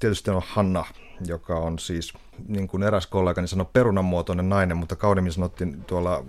Tietysti 0.00 0.30
on 0.30 0.42
Hanna, 0.46 0.84
joka 1.26 1.56
on 1.56 1.78
siis, 1.78 2.12
niin 2.48 2.68
kuin 2.68 2.82
eräs 2.82 3.06
kollegani 3.06 3.48
sanoi, 3.48 3.66
perunamuotoinen 3.72 4.48
nainen, 4.48 4.76
mutta 4.76 4.96
kaudemmin 4.96 5.32
sanottiin 5.32 5.84
tuolla 5.84 6.24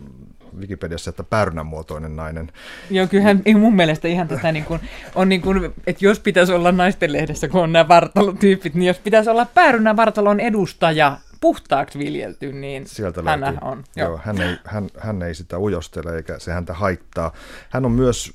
Wikipediassa, 0.59 1.09
että 1.09 1.23
päärynänmuotoinen 1.23 2.15
nainen. 2.15 2.51
Joo, 2.89 3.07
kyllähän 3.07 3.41
mun 3.59 3.75
mielestä 3.75 4.07
ihan 4.07 4.27
tätä 4.27 4.51
niin 4.51 4.65
kuin, 4.65 4.79
on 5.15 5.29
niin 5.29 5.41
kuin, 5.41 5.73
että 5.87 6.05
jos 6.05 6.19
pitäisi 6.19 6.53
olla 6.53 6.71
naisten 6.71 7.13
lehdessä, 7.13 7.47
kun 7.47 7.63
on 7.63 7.73
nämä 7.73 7.87
vartalotyypit, 7.87 8.73
niin 8.73 8.87
jos 8.87 8.99
pitäisi 8.99 9.29
olla 9.29 9.45
päärynän 9.45 9.97
vartalon 9.97 10.39
edustaja, 10.39 11.17
puhtaaksi 11.41 11.99
viljelty, 11.99 12.51
niin 12.51 12.87
Sieltä 12.87 13.21
hän 13.25 13.57
on. 13.61 13.83
Joo. 13.95 14.09
Joo, 14.09 14.19
hän, 14.23 14.41
ei, 14.41 14.57
hän, 14.65 14.89
hän 14.99 15.21
ei 15.21 15.35
sitä 15.35 15.59
ujostele 15.59 16.15
eikä 16.15 16.39
se 16.39 16.51
häntä 16.51 16.73
haittaa. 16.73 17.33
Hän 17.69 17.85
on 17.85 17.91
myös 17.91 18.33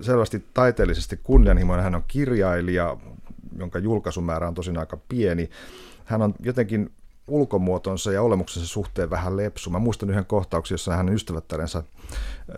selvästi 0.00 0.44
taiteellisesti 0.54 1.20
kunnianhimoinen. 1.22 1.84
Hän 1.84 1.94
on 1.94 2.04
kirjailija, 2.08 2.96
jonka 3.60 3.78
julkaisumäärä 3.78 4.48
on 4.48 4.54
tosin 4.54 4.78
aika 4.78 4.98
pieni 5.08 5.50
hän 6.10 6.22
on 6.22 6.34
jotenkin 6.40 6.92
ulkomuotonsa 7.26 8.12
ja 8.12 8.22
olemuksensa 8.22 8.68
suhteen 8.68 9.10
vähän 9.10 9.36
lepsu. 9.36 9.70
Mä 9.70 9.78
muistan 9.78 10.10
yhden 10.10 10.26
kohtauksen, 10.26 10.74
jossa 10.74 10.96
hänen 10.96 11.14
ystävättärensä 11.14 11.78
äh, 11.78 11.84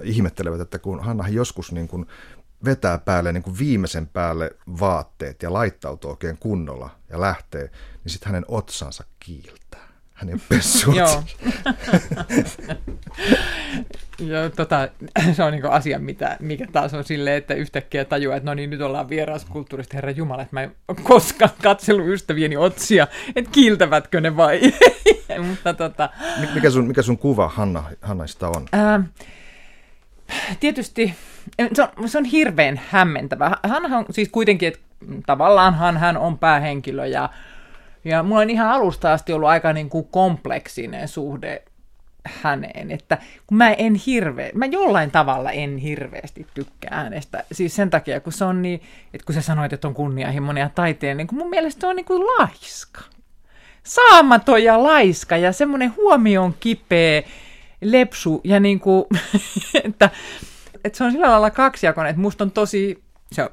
ihmettelevät, 0.03 0.61
että 0.61 0.79
kun 0.79 1.05
Hanna 1.05 1.29
joskus 1.29 1.73
niin 1.73 1.89
kuin 1.89 2.07
vetää 2.65 2.99
päälle 2.99 3.33
niin 3.33 3.43
kuin 3.43 3.59
viimeisen 3.59 4.07
päälle 4.07 4.51
vaatteet 4.81 5.43
ja 5.43 5.53
laittautuu 5.53 6.11
oikein 6.11 6.39
kunnolla 6.39 6.91
ja 7.11 7.21
lähtee, 7.21 7.71
niin 8.05 8.13
sitten 8.13 8.27
hänen 8.27 8.45
otsansa 8.49 9.05
kiiltää. 9.21 9.62
Hän 10.23 10.29
ei 10.29 10.35
ole 10.35 10.97
Joo. 10.97 11.23
Joo, 14.19 14.51
tota, 14.51 14.89
se 15.33 15.43
on 15.43 15.53
niin 15.53 15.65
asia, 15.65 15.99
mitä, 15.99 16.37
mikä 16.41 16.67
taas 16.73 16.95
on 16.95 17.05
silleen, 17.05 17.37
että 17.37 17.55
yhtäkkiä 17.55 18.05
tajuaa, 18.05 18.37
että 18.37 18.51
no 18.51 18.55
niin, 18.55 18.71
nyt 18.71 18.81
ollaan 18.81 19.07
kulttuurista, 19.51 19.97
Herra 19.97 20.11
Jumala, 20.11 20.43
että 20.43 20.57
mä 20.57 20.63
en 20.63 20.75
koskaan 21.03 21.51
katsellut 21.63 22.07
ystävieni 22.07 22.57
otsia, 22.57 23.07
että 23.37 23.51
kiiltävätkö 23.51 24.21
ne 24.21 24.37
vai 24.37 24.61
Mutta 25.49 25.75
tota... 25.75 26.09
Mikä 26.55 26.71
sun, 26.71 26.87
mikä 26.87 27.03
sun 27.03 27.19
kuva 27.19 27.49
Hanna, 27.49 27.85
Hannaista 28.03 28.49
on? 28.49 28.67
Ää, 28.73 29.03
tietysti 30.61 31.15
se 31.75 31.83
on, 31.83 32.09
se 32.09 32.19
on 32.19 32.25
hirveän 32.25 32.81
hämmentävä. 32.91 33.57
Hän 33.69 33.93
on 33.93 34.05
siis 34.11 34.29
kuitenkin, 34.33 34.69
että 34.69 34.81
tavallaan 35.27 35.99
hän 35.99 36.17
on 36.17 36.39
päähenkilö 36.39 37.07
ja 37.07 37.29
ja 38.05 38.23
mulla 38.23 38.41
on 38.41 38.51
ihan 38.51 38.71
alusta 38.71 39.13
asti 39.13 39.33
ollut 39.33 39.49
aika 39.49 39.73
niin 39.73 39.91
kuin 39.91 40.09
kompleksinen 40.11 41.09
suhde 41.09 41.63
häneen, 42.25 42.91
että 42.91 43.19
kun 43.47 43.59
mä 43.59 43.73
en 43.73 43.95
hirveä, 43.95 44.51
mä 44.55 44.67
jollain 44.67 45.11
tavalla 45.11 45.51
en 45.51 45.77
hirveästi 45.77 46.47
tykkää 46.55 46.97
hänestä, 46.97 47.45
siis 47.53 47.77
sen 47.77 47.91
takia, 47.91 48.21
kun 48.21 48.33
se 48.33 48.45
on 48.45 48.63
niin, 48.63 48.83
että 49.15 49.25
kun 49.27 49.35
sä 49.35 49.41
sanoit, 49.41 49.73
että 49.73 49.89
on 49.89 49.95
kunnianhimoinen 49.95 50.63
ja 50.63 50.71
taiteen, 50.75 51.17
niin 51.17 51.27
kun 51.27 51.39
mun 51.39 51.51
mielestä 51.51 51.81
se 51.81 51.87
on 51.87 51.97
niin 51.97 52.07
kuin 52.07 52.23
laiska. 52.27 53.01
Saamaton 53.83 54.65
ja 54.65 54.83
laiska 54.83 55.37
ja 55.37 55.53
semmoinen 55.53 55.97
huomioon 55.97 56.55
kipeä 56.61 57.23
lepsu 57.81 58.41
ja 58.45 58.61
niin 58.61 58.81
kuin, 58.81 59.05
että, 59.85 60.11
että 60.85 60.99
se 60.99 61.05
on 61.05 61.13
sillä 61.13 61.31
lailla 61.31 61.51
kaksijakoinen, 61.51 62.11
että 62.11 62.23
musta 62.23 62.45
on 62.45 62.51
tosi 62.51 63.03
se, 63.33 63.51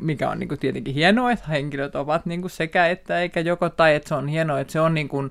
mikä 0.00 0.30
on 0.30 0.38
niin 0.38 0.48
kuin 0.48 0.58
tietenkin 0.58 0.94
hienoa, 0.94 1.32
että 1.32 1.46
henkilöt 1.48 1.94
ovat 1.94 2.26
niin 2.26 2.40
kuin 2.40 2.50
sekä 2.50 2.86
että 2.86 3.20
eikä 3.20 3.40
joko 3.40 3.70
tai, 3.70 3.94
että 3.94 4.08
se 4.08 4.14
on 4.14 4.28
hienoa, 4.28 4.60
että 4.60 4.72
se 4.72 4.80
on 4.80 4.94
niin 4.94 5.08
kuin 5.08 5.30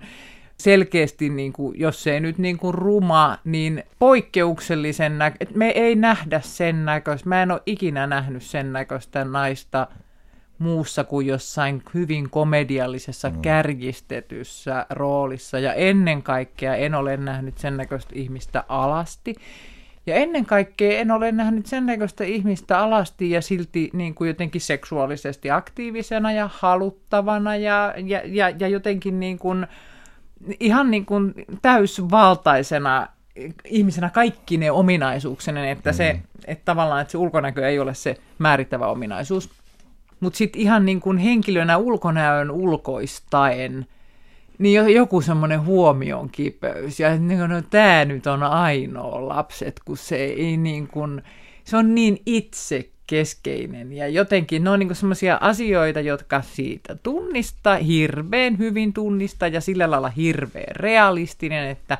selkeästi, 0.57 1.29
niin 1.29 1.53
kuin, 1.53 1.79
jos 1.79 2.03
se 2.03 2.13
ei 2.13 2.19
nyt 2.19 2.37
niin 2.37 2.57
kuin 2.57 2.73
ruma, 2.73 3.37
niin 3.43 3.83
poikkeuksellisen 3.99 5.17
näkö, 5.17 5.37
että 5.39 5.57
me 5.57 5.69
ei 5.69 5.95
nähdä 5.95 6.41
sen 6.43 6.85
näköistä, 6.85 7.29
mä 7.29 7.43
en 7.43 7.51
ole 7.51 7.61
ikinä 7.65 8.07
nähnyt 8.07 8.43
sen 8.43 8.73
näköistä 8.73 9.25
naista 9.25 9.87
muussa 10.59 11.03
kuin 11.03 11.27
jossain 11.27 11.83
hyvin 11.93 12.29
komediallisessa 12.29 13.29
mm. 13.29 13.41
kärjistetyssä 13.41 14.85
roolissa, 14.89 15.59
ja 15.59 15.73
ennen 15.73 16.23
kaikkea 16.23 16.75
en 16.75 16.95
ole 16.95 17.17
nähnyt 17.17 17.57
sen 17.57 17.77
näköistä 17.77 18.11
ihmistä 18.15 18.63
alasti, 18.67 19.35
ja 20.05 20.15
ennen 20.15 20.45
kaikkea 20.45 20.99
en 20.99 21.11
ole 21.11 21.31
nähnyt 21.31 21.65
sen 21.65 21.85
näköistä 21.85 22.23
ihmistä 22.23 22.79
alasti 22.79 23.31
ja 23.31 23.41
silti 23.41 23.89
niin 23.93 24.15
kuin 24.15 24.27
jotenkin 24.27 24.61
seksuaalisesti 24.61 25.51
aktiivisena 25.51 26.31
ja 26.31 26.49
haluttavana 26.53 27.55
ja, 27.55 27.93
ja, 28.05 28.21
ja, 28.25 28.49
ja 28.49 28.67
jotenkin 28.67 29.19
niin 29.19 29.39
kuin, 29.39 29.67
ihan 30.59 30.91
niin 30.91 31.05
kuin 31.05 31.33
täysvaltaisena 31.61 33.07
ihmisenä 33.65 34.09
kaikki 34.09 34.57
ne 34.57 34.71
ominaisuuksinen, 34.71 35.65
että, 35.65 35.91
mm. 35.91 35.95
se, 35.95 36.19
että 36.45 36.65
tavallaan 36.65 37.01
että 37.01 37.11
se 37.11 37.17
ulkonäkö 37.17 37.67
ei 37.67 37.79
ole 37.79 37.93
se 37.93 38.17
määrittävä 38.39 38.87
ominaisuus. 38.87 39.49
Mutta 40.19 40.37
sitten 40.37 40.61
ihan 40.61 40.85
niin 40.85 41.01
kuin 41.01 41.17
henkilönä 41.17 41.77
ulkonäön 41.77 42.51
ulkoistaen– 42.51 43.85
niin 44.57 44.93
joku 44.93 45.21
semmoinen 45.21 45.65
huomion 45.65 46.29
kipeys. 46.29 46.99
Ja 46.99 47.17
niin 47.17 47.39
kuin, 47.39 47.49
no, 47.49 47.61
tämä 47.61 48.05
nyt 48.05 48.27
on 48.27 48.43
ainoa 48.43 49.27
lapset, 49.27 49.81
kun 49.85 49.97
se 49.97 50.15
ei 50.15 50.57
niin 50.57 50.87
kuin, 50.87 51.21
se 51.63 51.77
on 51.77 51.95
niin 51.95 52.21
itse 52.25 52.89
keskeinen 53.07 53.91
ja 53.91 54.07
jotenkin 54.07 54.63
ne 54.63 54.69
on 54.69 54.79
niin 54.79 54.95
semmoisia 54.95 55.37
asioita, 55.41 55.99
jotka 55.99 56.41
siitä 56.41 56.95
tunnistaa, 56.95 57.75
hirveän 57.75 58.57
hyvin 58.57 58.93
tunnistaa 58.93 59.47
ja 59.47 59.61
sillä 59.61 59.91
lailla 59.91 60.09
hirveän 60.09 60.75
realistinen, 60.75 61.69
että 61.69 61.97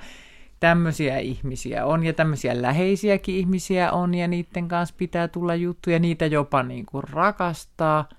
tämmöisiä 0.60 1.18
ihmisiä 1.18 1.86
on 1.86 2.04
ja 2.04 2.14
tämmöisiä 2.14 2.62
läheisiäkin 2.62 3.36
ihmisiä 3.36 3.92
on 3.92 4.14
ja 4.14 4.28
niiden 4.28 4.68
kanssa 4.68 4.96
pitää 4.98 5.28
tulla 5.28 5.56
juttuja, 5.56 6.00
niitä 6.00 6.26
jopa 6.26 6.64
niin 6.64 6.86
kuin 6.86 7.04
rakastaa. 7.04 8.10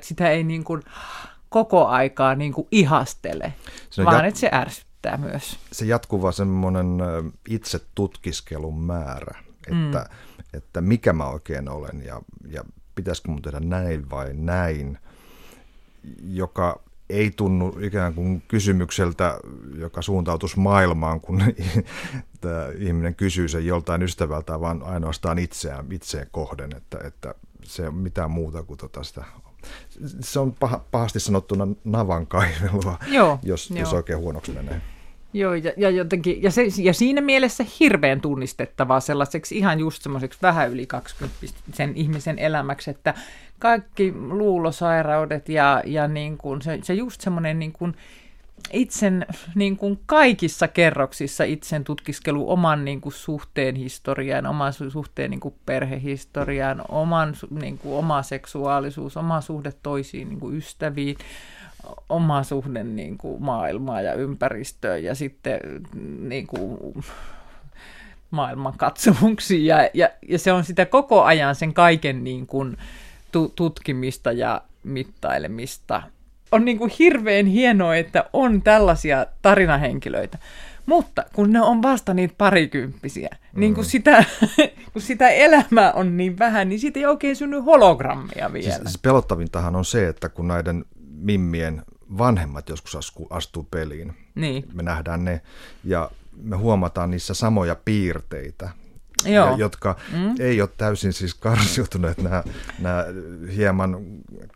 Sitä 0.00 0.30
ei 0.30 0.44
niin 0.44 0.64
kuin 0.64 0.82
koko 1.48 1.86
aikaa 1.86 2.34
niin 2.34 2.52
kuin 2.52 2.68
ihastele, 2.70 3.54
se 3.90 4.04
vaan 4.04 4.24
jat- 4.24 4.28
että 4.28 4.40
se 4.40 4.50
ärsyttää 4.52 5.16
myös. 5.16 5.58
Se 5.72 5.86
jatkuva 5.86 6.32
semmoinen 6.32 6.98
itse 7.48 7.80
tutkiskelun 7.94 8.80
määrä, 8.80 9.38
että, 9.66 9.98
mm. 9.98 10.48
että 10.54 10.80
mikä 10.80 11.12
mä 11.12 11.26
oikein 11.28 11.68
olen 11.68 12.02
ja, 12.04 12.22
ja 12.48 12.64
pitäisikö 12.94 13.30
mun 13.30 13.42
tehdä 13.42 13.60
näin 13.60 14.10
vai 14.10 14.34
näin, 14.34 14.98
joka 16.22 16.80
ei 17.10 17.30
tunnu 17.30 17.76
ikään 17.80 18.14
kuin 18.14 18.42
kysymykseltä, 18.48 19.40
joka 19.74 20.02
suuntautuisi 20.02 20.60
maailmaan, 20.60 21.20
kun 21.20 21.42
tämä 22.40 22.66
ihminen 22.78 23.14
kysyy 23.14 23.48
sen 23.48 23.66
joltain 23.66 24.02
ystävältä, 24.02 24.60
vaan 24.60 24.82
ainoastaan 24.82 25.38
itseään, 25.38 25.92
itseen 25.92 26.26
kohden, 26.30 26.76
että, 26.76 26.98
että 27.04 27.34
se 27.62 27.88
on 27.88 27.94
mitään 27.94 28.30
muuta 28.30 28.62
kuin 28.62 28.78
tota 28.78 29.02
sitä 29.02 29.24
se 30.20 30.40
on 30.40 30.52
pah, 30.52 30.80
pahasti 30.90 31.20
sanottuna 31.20 31.68
navan 31.84 32.26
kaivelua, 32.26 32.98
joo, 33.08 33.38
jos, 33.42 33.70
joo. 33.70 33.78
jos 33.78 33.92
oikein 33.92 34.18
huonoksi 34.18 34.52
menee. 34.52 34.80
Joo, 35.32 35.54
ja, 35.54 35.72
ja, 35.76 35.90
jotenkin, 35.90 36.42
ja, 36.42 36.50
se, 36.50 36.66
ja 36.82 36.94
siinä 36.94 37.20
mielessä 37.20 37.64
hirveän 37.80 38.20
tunnistettavaa 38.20 39.00
sellaiseksi 39.00 39.58
ihan 39.58 39.80
just 39.80 40.02
semmoiseksi 40.02 40.38
vähän 40.42 40.70
yli 40.70 40.86
20 40.86 41.36
sen 41.72 41.92
ihmisen 41.96 42.38
elämäksi, 42.38 42.90
että 42.90 43.14
kaikki 43.58 44.12
luulosairaudet 44.16 45.48
ja, 45.48 45.82
ja 45.86 46.08
niin 46.08 46.38
kuin 46.38 46.62
se, 46.62 46.78
se 46.82 46.94
just 46.94 47.20
semmoinen 47.20 47.58
niin 47.58 47.72
kuin 47.72 47.94
itsen 48.72 49.26
niin 49.54 49.76
kuin 49.76 50.00
kaikissa 50.06 50.68
kerroksissa 50.68 51.44
itsen 51.44 51.84
tutkiskelu 51.84 52.50
oman 52.50 52.84
niin 52.84 53.00
kuin 53.00 53.12
suhteen 53.12 53.74
historiaan, 53.74 54.46
oman 54.46 54.72
suhteen 54.72 55.30
niin 55.30 55.40
kuin 55.40 55.54
perhehistoriaan, 55.66 56.82
oman, 56.88 57.34
niin 57.50 57.78
kuin, 57.78 57.94
oma 57.94 58.22
seksuaalisuus, 58.22 59.16
oma 59.16 59.40
suhde 59.40 59.72
toisiin 59.82 60.28
niin 60.28 60.40
kuin 60.40 60.56
ystäviin, 60.56 61.16
oma 62.08 62.42
suhde 62.42 62.84
niin 62.84 63.18
kuin 63.18 63.42
maailmaa 63.42 64.00
ja 64.00 64.14
ympäristöön 64.14 65.04
ja 65.04 65.14
sitten 65.14 65.60
niin 66.20 66.46
kuin, 66.46 66.94
maailman 68.30 68.74
katsomuksiin. 68.76 69.66
Ja, 69.66 69.90
ja, 69.94 70.08
ja 70.28 70.38
se 70.38 70.52
on 70.52 70.64
sitä 70.64 70.86
koko 70.86 71.22
ajan 71.22 71.54
sen 71.54 71.74
kaiken 71.74 72.24
niin 72.24 72.46
kuin, 72.46 72.76
tu, 73.32 73.52
tutkimista 73.56 74.32
ja 74.32 74.62
mittailemista. 74.84 76.02
On 76.52 76.64
niin 76.64 76.78
kuin 76.78 76.92
hirveän 76.98 77.46
hienoa, 77.46 77.96
että 77.96 78.24
on 78.32 78.62
tällaisia 78.62 79.26
tarinahenkilöitä. 79.42 80.38
Mutta 80.86 81.24
kun 81.32 81.52
ne 81.52 81.60
on 81.60 81.82
vasta 81.82 82.14
niitä 82.14 82.34
parikymppisiä, 82.38 83.28
mm. 83.32 83.60
niin 83.60 83.74
kun 83.74 83.84
mm. 83.84 83.88
sitä, 83.88 84.24
kun 84.92 85.02
sitä 85.02 85.28
elämää 85.28 85.92
on 85.92 86.16
niin 86.16 86.38
vähän, 86.38 86.68
niin 86.68 86.80
siitä 86.80 87.00
ei 87.00 87.06
oikein 87.06 87.36
synny 87.36 87.60
hologrammia 87.60 88.52
vielä. 88.52 88.74
Siis, 88.74 88.82
siis 88.84 88.98
pelottavintahan 88.98 89.76
on 89.76 89.84
se, 89.84 90.08
että 90.08 90.28
kun 90.28 90.48
näiden 90.48 90.84
mimmien 91.10 91.82
vanhemmat 92.18 92.68
joskus 92.68 92.96
astuu, 92.96 93.26
astuu 93.30 93.68
peliin, 93.70 94.16
niin. 94.34 94.64
me 94.72 94.82
nähdään 94.82 95.24
ne 95.24 95.40
ja 95.84 96.10
me 96.42 96.56
huomataan 96.56 97.10
niissä 97.10 97.34
samoja 97.34 97.76
piirteitä, 97.84 98.70
Joo. 99.24 99.56
jotka 99.56 99.96
mm. 100.12 100.34
ei 100.38 100.60
ole 100.60 100.70
täysin 100.76 101.12
siis 101.12 101.34
karsiutuneet 101.34 102.18
nämä, 102.18 102.42
nämä 102.78 103.04
hieman 103.56 103.96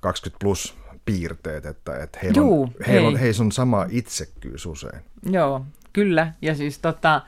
20 0.00 0.38
plus 0.40 0.81
piirteet, 1.04 1.66
että, 1.66 2.02
että 2.02 2.18
heillä, 2.22 2.36
Juu, 2.36 2.62
on, 2.62 2.72
heillä, 2.86 3.08
on, 3.08 3.16
heissä 3.16 3.42
on 3.42 3.52
sama 3.52 3.86
itsekkyys 3.90 4.66
usein. 4.66 5.00
Joo, 5.30 5.66
kyllä. 5.92 6.32
Ja 6.42 6.54
siis 6.54 6.78
tota, 6.78 7.22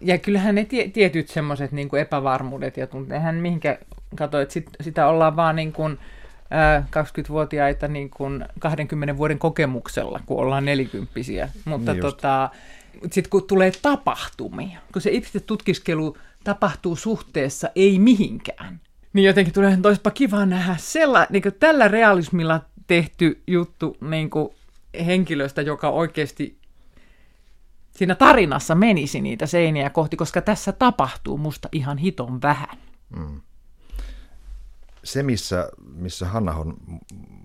ja 0.00 0.18
kyllähän 0.18 0.54
ne 0.54 0.64
tie, 0.64 0.88
tietyt 0.88 1.28
semmoiset 1.28 1.72
niin 1.72 1.96
epävarmuudet 2.00 2.76
ja 2.76 2.86
tunteehan 2.86 3.34
mihinkä 3.34 3.78
katsoit, 4.16 4.50
sit, 4.50 4.66
sitä 4.80 5.06
ollaan 5.06 5.36
vaan 5.36 5.56
niin 5.56 5.72
kuin, 5.72 5.98
20-vuotiaita 6.86 7.88
niin 7.88 8.10
kuin 8.10 8.44
20 8.58 9.16
vuoden 9.16 9.38
kokemuksella, 9.38 10.20
kun 10.26 10.38
ollaan 10.38 10.64
nelikymppisiä. 10.64 11.48
Mutta 11.64 11.92
niin 11.92 12.00
tota, 12.00 12.50
sitten 13.02 13.30
kun 13.30 13.46
tulee 13.46 13.72
tapahtumia, 13.82 14.80
kun 14.92 15.02
se 15.02 15.10
itse 15.10 15.40
tutkiskelu 15.40 16.16
tapahtuu 16.44 16.96
suhteessa 16.96 17.70
ei 17.76 17.98
mihinkään, 17.98 18.80
niin 19.12 19.26
jotenkin 19.26 19.54
tulee 19.54 19.78
toispa 19.82 20.10
kiva 20.10 20.46
nähdä 20.46 20.76
sella, 20.78 21.26
niin 21.30 21.42
kuin 21.42 21.54
tällä 21.60 21.88
realismilla 21.88 22.60
tehty 22.92 23.42
juttu 23.46 23.96
niin 24.00 24.30
kuin 24.30 24.48
henkilöstä, 25.06 25.62
joka 25.62 25.88
oikeasti 25.88 26.58
siinä 27.90 28.14
tarinassa 28.14 28.74
menisi 28.74 29.20
niitä 29.20 29.46
seiniä 29.46 29.90
kohti, 29.90 30.16
koska 30.16 30.40
tässä 30.40 30.72
tapahtuu 30.72 31.38
musta 31.38 31.68
ihan 31.72 31.98
hiton 31.98 32.42
vähän. 32.42 32.78
Mm 33.16 33.40
se, 35.04 35.22
missä, 35.22 35.70
missä 35.94 36.26
Hanna 36.26 36.54
on 36.54 36.76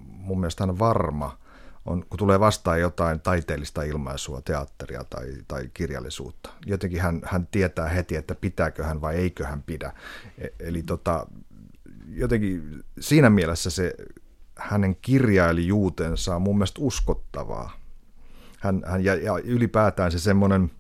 mun 0.07 0.39
mielestä 0.39 0.63
aina 0.63 0.79
varma, 0.79 1.37
on, 1.85 2.05
kun 2.09 2.17
tulee 2.17 2.39
vastaan 2.39 2.79
jotain 2.79 3.19
taiteellista 3.19 3.83
ilmaisua, 3.83 4.41
teatteria 4.41 5.03
tai, 5.09 5.33
tai 5.47 5.69
kirjallisuutta. 5.73 6.49
Jotenkin 6.65 7.01
hän, 7.01 7.21
hän 7.25 7.47
tietää 7.51 7.87
heti, 7.87 8.15
että 8.15 8.35
pitääkö 8.35 8.83
hän 8.83 9.01
vai 9.01 9.15
eikö 9.15 9.45
hän 9.45 9.63
pidä. 9.63 9.93
E, 10.37 10.47
eli 10.59 10.83
tota, 10.83 11.27
jotenkin 12.07 12.83
siinä 12.99 13.29
mielessä 13.29 13.69
se 13.69 13.93
hänen 14.59 14.95
kirjailijuutensa 14.95 16.35
on 16.35 16.41
mun 16.41 16.57
mielestä 16.57 16.81
uskottavaa. 16.81 17.71
Hän, 18.59 18.81
hän, 18.85 19.03
ja, 19.03 19.15
ja 19.15 19.37
ylipäätään 19.43 20.11
se 20.11 20.19
semmoinen, 20.19 20.71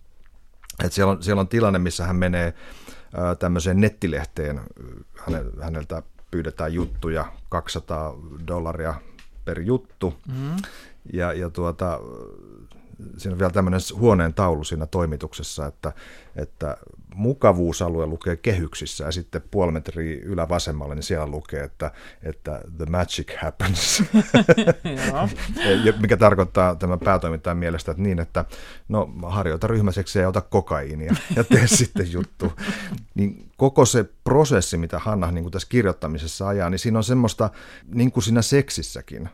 että 0.83 0.95
siellä 0.95 1.11
on, 1.11 1.23
siellä 1.23 1.39
on 1.39 1.47
tilanne, 1.47 1.79
missä 1.79 2.05
hän 2.05 2.15
menee 2.15 2.53
ää, 3.15 3.35
tämmöiseen 3.35 3.81
nettilehteen 3.81 4.61
häneltä 5.61 6.03
pyydetään 6.31 6.73
juttuja 6.73 7.25
200 7.49 8.15
dollaria 8.47 8.95
per 9.45 9.61
juttu. 9.61 10.13
Mm. 10.27 10.55
Ja, 11.13 11.33
ja 11.33 11.49
tuota, 11.49 11.99
siinä 13.17 13.33
on 13.33 13.39
vielä 13.39 13.51
tämmöinen 13.51 13.79
huoneen 13.95 14.33
taulu 14.33 14.63
siinä 14.63 14.85
toimituksessa, 14.85 15.65
että, 15.65 15.93
että 16.35 16.77
mukavuusalue 17.17 18.05
lukee 18.05 18.35
kehyksissä 18.35 19.05
ja 19.05 19.11
sitten 19.11 19.41
puoli 19.51 19.71
metriä 19.71 20.19
ylävasemmalle, 20.23 20.95
niin 20.95 21.03
siellä 21.03 21.27
lukee, 21.27 21.63
että, 21.63 21.91
että 22.23 22.61
the 22.77 22.85
magic 22.85 23.37
happens. 23.41 24.03
Mikä 26.01 26.17
tarkoittaa 26.17 26.75
tämän 26.75 26.99
päätoimittajan 26.99 27.57
mielestä, 27.57 27.91
että 27.91 28.03
niin, 28.03 28.19
että 28.19 28.45
no 28.87 29.13
harjoita 29.23 29.67
ryhmäseksi 29.67 30.19
ja 30.19 30.27
ota 30.27 30.41
kokaiinia 30.41 31.15
ja 31.35 31.43
tee 31.43 31.67
sitten 31.77 32.11
juttu. 32.11 32.53
Niin 33.15 33.49
koko 33.57 33.85
se 33.85 34.05
prosessi, 34.23 34.77
mitä 34.77 34.99
Hanna 34.99 35.31
niin 35.31 35.43
kuin 35.43 35.51
tässä 35.51 35.67
kirjoittamisessa 35.69 36.47
ajaa, 36.47 36.69
niin 36.69 36.79
siinä 36.79 36.99
on 36.99 37.03
semmoista, 37.03 37.49
niin 37.93 38.11
kuin 38.11 38.23
siinä 38.23 38.41
seksissäkin, 38.41 39.29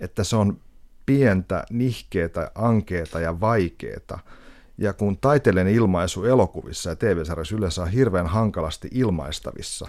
että 0.00 0.24
se 0.24 0.36
on 0.36 0.60
pientä, 1.06 1.64
nihkeetä, 1.70 2.50
ankeeta 2.54 3.20
ja 3.20 3.40
vaikeeta. 3.40 4.18
Ja 4.78 4.92
kun 4.92 5.16
taiteellinen 5.16 5.74
ilmaisu 5.74 6.24
elokuvissa 6.24 6.90
ja 6.90 6.96
TV-sarjassa 6.96 7.56
yleensä 7.56 7.82
on 7.82 7.88
hirveän 7.88 8.26
hankalasti 8.26 8.88
ilmaistavissa, 8.92 9.88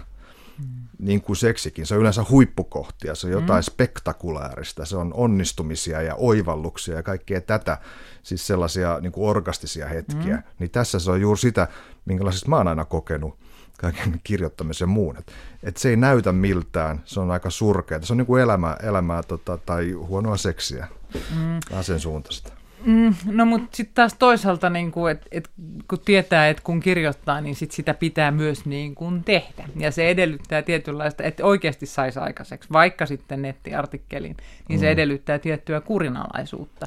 mm. 0.58 0.64
niin 0.98 1.20
kuin 1.20 1.36
seksikin, 1.36 1.86
se 1.86 1.94
on 1.94 2.00
yleensä 2.00 2.24
huippukohtia, 2.30 3.14
se 3.14 3.26
on 3.26 3.32
jotain 3.32 3.60
mm. 3.60 3.72
spektakulaarista, 3.72 4.84
se 4.84 4.96
on 4.96 5.14
onnistumisia 5.14 6.02
ja 6.02 6.14
oivalluksia 6.14 6.96
ja 6.96 7.02
kaikkea 7.02 7.40
tätä, 7.40 7.78
siis 8.22 8.46
sellaisia 8.46 8.98
niin 9.00 9.12
kuin 9.12 9.28
orgastisia 9.28 9.86
hetkiä. 9.86 10.36
Mm. 10.36 10.42
Niin 10.58 10.70
tässä 10.70 10.98
se 10.98 11.10
on 11.10 11.20
juuri 11.20 11.40
sitä, 11.40 11.68
minkälaisista 12.04 12.48
mä 12.48 12.56
oon 12.56 12.68
aina 12.68 12.84
kokenut 12.84 13.38
kaiken 13.78 14.20
kirjoittamisen 14.24 14.88
muun. 14.88 15.16
Et, 15.16 15.32
et 15.62 15.76
se 15.76 15.88
ei 15.88 15.96
näytä 15.96 16.32
miltään, 16.32 17.02
se 17.04 17.20
on 17.20 17.30
aika 17.30 17.50
surkeaa. 17.50 18.02
Se 18.02 18.12
on 18.12 18.16
niin 18.16 18.26
kuin 18.26 18.42
elämää, 18.42 18.76
elämää 18.82 19.22
tota, 19.22 19.58
tai 19.58 19.92
huonoa 19.92 20.36
seksiä, 20.36 20.88
mm. 21.14 21.82
sen 21.82 22.00
suuntaista. 22.00 22.57
Mm, 22.84 23.14
no 23.24 23.44
mutta 23.44 23.76
sitten 23.76 23.94
taas 23.94 24.14
toisaalta, 24.18 24.70
niin 24.70 24.92
kun, 24.92 25.10
et, 25.10 25.26
et, 25.32 25.50
kun 25.88 25.98
tietää, 26.04 26.48
että 26.48 26.62
kun 26.62 26.80
kirjoittaa, 26.80 27.40
niin 27.40 27.54
sit 27.54 27.70
sitä 27.70 27.94
pitää 27.94 28.30
myös 28.30 28.66
niin 28.66 28.94
kun 28.94 29.24
tehdä. 29.24 29.68
Ja 29.76 29.90
se 29.90 30.08
edellyttää 30.08 30.62
tietynlaista, 30.62 31.22
että 31.22 31.44
oikeasti 31.44 31.86
saisi 31.86 32.18
aikaiseksi, 32.18 32.68
vaikka 32.72 33.06
sitten 33.06 33.42
nettiartikkelin, 33.42 34.36
niin 34.68 34.78
mm. 34.78 34.80
se 34.80 34.90
edellyttää 34.90 35.38
tiettyä 35.38 35.80
kurinalaisuutta. 35.80 36.86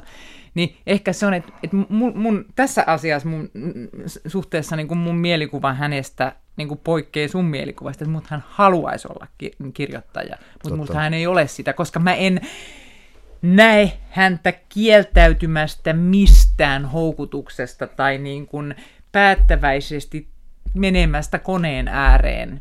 Niin 0.54 0.76
ehkä 0.86 1.12
se 1.12 1.26
on, 1.26 1.34
että, 1.34 1.52
että 1.62 1.76
mun, 1.88 2.18
mun, 2.18 2.44
tässä 2.54 2.84
asiassa 2.86 3.28
mun 3.28 3.50
suhteessa 4.26 4.76
niin 4.76 4.98
mun 4.98 5.16
mielikuva 5.16 5.72
hänestä 5.72 6.32
niin 6.56 6.68
kuin 6.68 6.80
poikkeaa 6.84 7.28
sun 7.28 7.44
mielikuvasta, 7.44 8.04
että 8.04 8.12
mut 8.12 8.26
hän 8.26 8.44
haluaisi 8.48 9.08
olla 9.08 9.26
ki- 9.38 9.56
kirjoittaja, 9.74 10.36
mutta 10.64 10.76
mut 10.76 10.94
hän 10.94 11.14
ei 11.14 11.26
ole 11.26 11.46
sitä, 11.46 11.72
koska 11.72 12.00
mä 12.00 12.14
en 12.14 12.40
näe 13.42 13.92
häntä 14.10 14.52
kieltäytymästä 14.68 15.92
mistään 15.92 16.84
houkutuksesta 16.84 17.86
tai 17.86 18.18
niin 18.18 18.46
kuin 18.46 18.74
päättäväisesti 19.12 20.28
menemästä 20.74 21.38
koneen 21.38 21.88
ääreen 21.88 22.60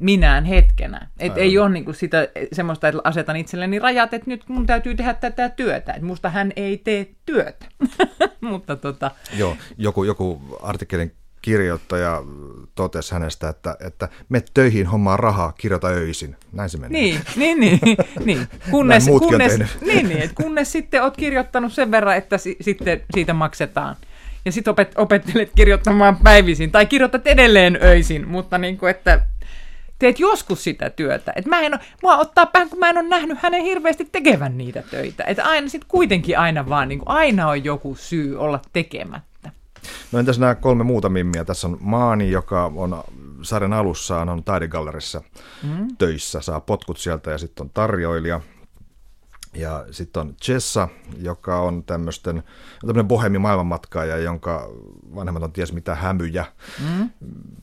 minään 0.00 0.44
hetkenä. 0.44 1.08
Et 1.18 1.38
ei 1.38 1.58
ole 1.58 1.68
niin 1.68 1.84
kuin 1.84 1.94
sitä 1.94 2.28
semmoista, 2.52 2.88
että 2.88 3.00
asetan 3.04 3.36
itselleni 3.36 3.78
rajat, 3.78 4.14
että 4.14 4.30
nyt 4.30 4.48
mun 4.48 4.66
täytyy 4.66 4.94
tehdä 4.94 5.14
tätä 5.14 5.48
työtä. 5.48 5.92
Et 5.92 6.02
musta 6.02 6.30
hän 6.30 6.52
ei 6.56 6.78
tee 6.78 7.06
työtä. 7.26 7.66
Mutta 8.40 8.76
tota... 8.76 9.10
Joo, 9.36 9.56
joku, 9.78 10.04
joku 10.04 10.42
artikkelin 10.62 11.14
kirjoittaja 11.42 12.22
totesi 12.74 13.12
hänestä, 13.12 13.48
että, 13.48 13.76
että 13.86 14.08
me 14.28 14.42
töihin 14.54 14.86
hommaa 14.86 15.16
rahaa, 15.16 15.52
kirjoita 15.52 15.88
öisin. 15.88 16.36
Näin 16.52 16.70
se 16.70 16.78
menee. 16.78 17.00
Niin, 17.00 17.20
niin, 17.36 17.60
niin. 17.60 17.96
niin. 18.24 18.48
Kunnes, 18.70 19.06
kunnes, 19.06 19.58
niin, 19.80 20.08
niin, 20.08 20.22
että 20.22 20.42
kunnes 20.42 20.72
sitten 20.72 21.02
olet 21.02 21.16
kirjoittanut 21.16 21.72
sen 21.72 21.90
verran, 21.90 22.16
että 22.16 22.38
si, 22.38 22.56
sitten 22.60 23.02
siitä 23.14 23.32
maksetaan. 23.32 23.96
Ja 24.44 24.52
sitten 24.52 24.70
opet, 24.70 24.92
opettelet 24.96 25.50
kirjoittamaan 25.56 26.16
päivisin, 26.16 26.70
tai 26.70 26.86
kirjoitat 26.86 27.26
edelleen 27.26 27.78
öisin, 27.82 28.28
mutta 28.28 28.58
niin 28.58 28.78
kuin, 28.78 28.90
että 28.90 29.20
teet 29.98 30.20
joskus 30.20 30.64
sitä 30.64 30.90
työtä. 30.90 31.32
Et 31.36 31.46
mä 31.46 31.60
en 31.60 31.74
ole, 31.74 31.80
mua 32.02 32.16
ottaa 32.16 32.46
päähän, 32.46 32.70
kun 32.70 32.78
mä 32.78 32.90
en 32.90 32.98
ole 32.98 33.08
nähnyt 33.08 33.38
hänen 33.42 33.62
hirveästi 33.62 34.08
tekevän 34.12 34.58
niitä 34.58 34.82
töitä. 34.90 35.24
Että 35.24 35.44
aina 35.44 35.68
sitten 35.68 35.88
kuitenkin 35.88 36.38
aina 36.38 36.68
vaan, 36.68 36.88
niin 36.88 36.98
kuin, 36.98 37.08
aina 37.08 37.48
on 37.48 37.64
joku 37.64 37.94
syy 37.94 38.38
olla 38.38 38.60
tekemättä. 38.72 39.29
No 40.12 40.18
entäs 40.18 40.38
nämä 40.38 40.54
kolme 40.54 40.84
muuta 40.84 41.08
mimmiä? 41.08 41.44
Tässä 41.44 41.66
on 41.66 41.76
Maani, 41.80 42.30
joka 42.30 42.72
on 42.76 43.04
sarjan 43.42 43.72
alussaan 43.72 44.28
on 44.28 44.44
taidegallerissa 44.44 45.22
mm. 45.62 45.96
töissä, 45.98 46.40
saa 46.40 46.60
potkut 46.60 46.98
sieltä 46.98 47.30
ja 47.30 47.38
sitten 47.38 47.64
on 47.64 47.70
tarjoilija. 47.70 48.40
Ja 49.54 49.86
sitten 49.90 50.20
on 50.20 50.34
Chessa, 50.42 50.88
joka 51.18 51.60
on 51.60 51.84
tämmöisten, 51.84 52.42
tämmöinen 52.80 53.08
bohemi 53.08 53.38
maailmanmatkaaja, 53.38 54.16
jonka 54.16 54.70
vanhemmat 55.14 55.42
on 55.42 55.52
ties 55.52 55.72
mitä 55.72 55.94
hämyjä. 55.94 56.46
Mm. 56.88 57.10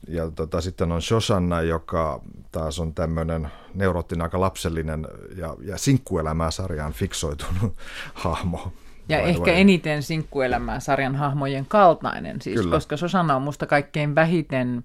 Ja 0.08 0.32
tota, 0.32 0.62
sitten 0.62 0.92
on 0.92 1.02
Shosanna, 1.02 1.62
joka 1.62 2.22
taas 2.52 2.80
on 2.80 2.94
tämmöinen 2.94 3.52
neuroottinen, 3.74 4.22
aika 4.22 4.40
lapsellinen 4.40 5.08
ja, 5.36 5.56
ja 5.62 5.78
sinkkuelämää 5.78 6.52
sarjaan 6.52 6.94
fiksoitunut 6.94 7.76
hahmo. 8.24 8.72
Ja 9.10 9.18
vai, 9.18 9.30
ehkä 9.30 9.52
vai. 9.52 9.62
eniten 9.62 10.04
sinkkuelämää 10.04 10.80
sarjan 10.80 11.16
hahmojen 11.16 11.66
kaltainen, 11.66 12.42
siis, 12.42 12.68
koska 12.68 12.98
Sosanna 12.98 13.36
on 13.36 13.42
musta 13.42 13.66
kaikkein 13.66 14.16
vähiten 14.16 14.84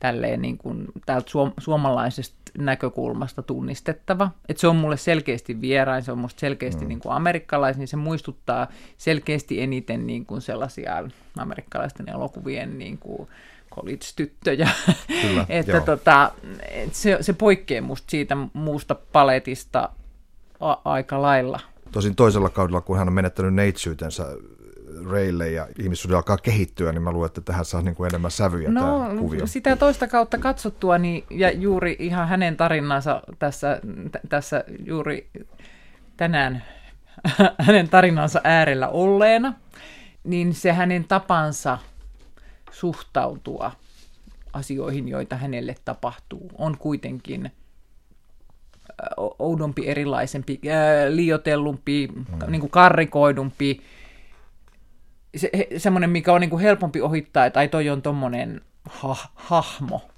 tälleen 0.00 0.42
niin 0.42 0.58
kuin 0.58 0.86
täältä 1.06 1.30
suom- 1.30 1.52
suomalaisesta 1.58 2.36
näkökulmasta 2.58 3.42
tunnistettava. 3.42 4.30
Että 4.48 4.60
se 4.60 4.68
on 4.68 4.76
mulle 4.76 4.96
selkeästi 4.96 5.60
vierain, 5.60 6.02
se 6.02 6.12
on 6.12 6.18
musta 6.18 6.40
selkeästi 6.40 6.84
mm. 6.84 6.88
niin 6.88 7.00
kuin 7.00 7.12
amerikkalais, 7.12 7.76
niin 7.76 7.88
se 7.88 7.96
muistuttaa 7.96 8.68
selkeästi 8.98 9.62
eniten 9.62 10.06
niin 10.06 10.26
kuin 10.26 10.40
sellaisia 10.40 11.04
amerikkalaisten 11.38 12.08
elokuvien 12.08 12.78
niin 12.78 12.98
kuin 12.98 13.28
college-tyttöjä. 13.74 14.68
Kyllä, 15.22 15.46
että 15.60 15.80
tota, 15.80 16.32
et 16.70 16.94
se, 16.94 17.18
se 17.20 17.32
poikkeaa 17.32 17.82
musta 17.82 18.10
siitä 18.10 18.36
muusta 18.52 18.94
paletista 18.94 19.88
a- 20.60 20.80
aika 20.84 21.22
lailla. 21.22 21.60
Tosin 21.92 22.16
toisella 22.16 22.50
kaudella, 22.50 22.80
kun 22.80 22.98
hän 22.98 23.08
on 23.08 23.14
menettänyt 23.14 23.54
neitsyytensä 23.54 24.26
Raylle 25.10 25.50
ja 25.50 25.66
ihmissuhde 25.78 26.16
alkaa 26.16 26.36
kehittyä, 26.36 26.92
niin 26.92 27.02
mä 27.02 27.12
luulen, 27.12 27.26
että 27.26 27.40
tähän 27.40 27.64
saa 27.64 27.82
niin 27.82 27.94
kuin 27.94 28.08
enemmän 28.08 28.30
sävyjä 28.30 28.70
no, 28.70 28.80
tämä 28.80 29.20
kuvio. 29.20 29.46
sitä 29.46 29.76
toista 29.76 30.08
kautta 30.08 30.38
katsottua, 30.38 30.98
niin, 30.98 31.24
ja 31.30 31.50
juuri 31.52 31.96
ihan 31.98 32.28
hänen 32.28 32.56
tarinansa 32.56 33.22
tässä, 33.38 33.80
t- 34.12 34.28
tässä 34.28 34.64
juuri 34.86 35.30
tänään 36.16 36.62
hänen 37.66 37.88
tarinansa 37.88 38.40
äärellä 38.44 38.88
olleena, 38.88 39.54
niin 40.24 40.54
se 40.54 40.72
hänen 40.72 41.04
tapansa 41.04 41.78
suhtautua 42.70 43.72
asioihin, 44.52 45.08
joita 45.08 45.36
hänelle 45.36 45.74
tapahtuu, 45.84 46.50
on 46.58 46.78
kuitenkin 46.78 47.52
oudompi, 49.38 49.88
erilaisempi, 49.88 50.60
liotellumpi, 51.08 52.08
mm. 52.08 52.24
niin 52.50 52.60
kuin 52.60 52.70
karrikoidumpi, 52.70 53.80
se, 55.36 55.50
semmoinen, 55.76 56.10
mikä 56.10 56.32
on 56.32 56.40
niin 56.40 56.50
kuin 56.50 56.62
helpompi 56.62 57.00
ohittaa, 57.00 57.46
että 57.46 57.60
ai 57.60 57.68
toi 57.68 57.90
on 57.90 58.02
tommonen 58.02 58.60
ha, 58.88 59.16
hahmo. 59.34 60.08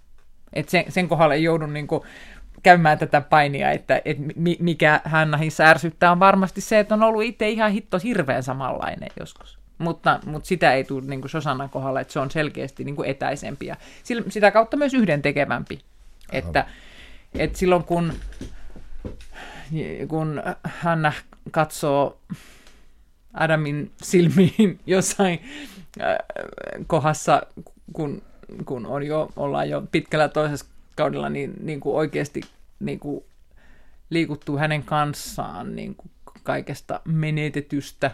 Et 0.52 0.68
sen, 0.68 0.84
sen 0.88 1.08
kohdalla 1.08 1.34
ei 1.34 1.42
joudu 1.42 1.66
niin 1.66 1.86
kuin 1.86 2.02
käymään 2.62 2.98
tätä 2.98 3.20
painia, 3.20 3.70
että, 3.70 4.02
että 4.04 4.22
mikä 4.60 5.00
Hannahissa 5.04 5.64
ärsyttää 5.64 6.12
on 6.12 6.20
varmasti 6.20 6.60
se, 6.60 6.78
että 6.78 6.94
on 6.94 7.02
ollut 7.02 7.22
itse 7.22 7.48
ihan 7.48 7.72
hitto 7.72 7.98
hirveän 8.04 8.42
samanlainen 8.42 9.10
joskus. 9.20 9.58
Mutta, 9.78 10.20
mutta 10.26 10.46
sitä 10.46 10.72
ei 10.72 10.84
tule 10.84 11.02
niin 11.06 11.28
Sosannan 11.28 11.70
kohdalla, 11.70 12.00
että 12.00 12.12
se 12.12 12.20
on 12.20 12.30
selkeästi 12.30 12.84
niin 12.84 12.96
kuin 12.96 13.10
etäisempi 13.10 13.66
ja 13.66 13.76
sitä 14.28 14.50
kautta 14.50 14.76
myös 14.76 14.94
yhdentekevämpi. 14.94 15.80
Että, 16.32 16.66
että 17.38 17.58
silloin 17.58 17.84
kun, 17.84 18.12
kun 20.08 20.42
Hanna 20.64 21.12
katsoo 21.50 22.18
Adamin 23.34 23.90
silmiin 24.02 24.80
jossain 24.86 25.40
äh, 26.00 26.16
kohdassa, 26.86 27.42
kun, 27.92 28.22
kun 28.64 28.86
on 28.86 29.06
jo, 29.06 29.30
ollaan 29.36 29.68
jo 29.70 29.82
pitkällä 29.92 30.28
toisessa 30.28 30.66
kaudella, 30.96 31.28
niin, 31.28 31.54
niin 31.60 31.80
kuin 31.80 31.96
oikeasti 31.96 32.40
niin 32.80 33.00
kuin 33.00 33.24
liikuttuu 34.10 34.58
hänen 34.58 34.82
kanssaan 34.82 35.76
niin 35.76 35.94
kuin 35.94 36.10
kaikesta 36.42 37.00
menetetystä, 37.04 38.10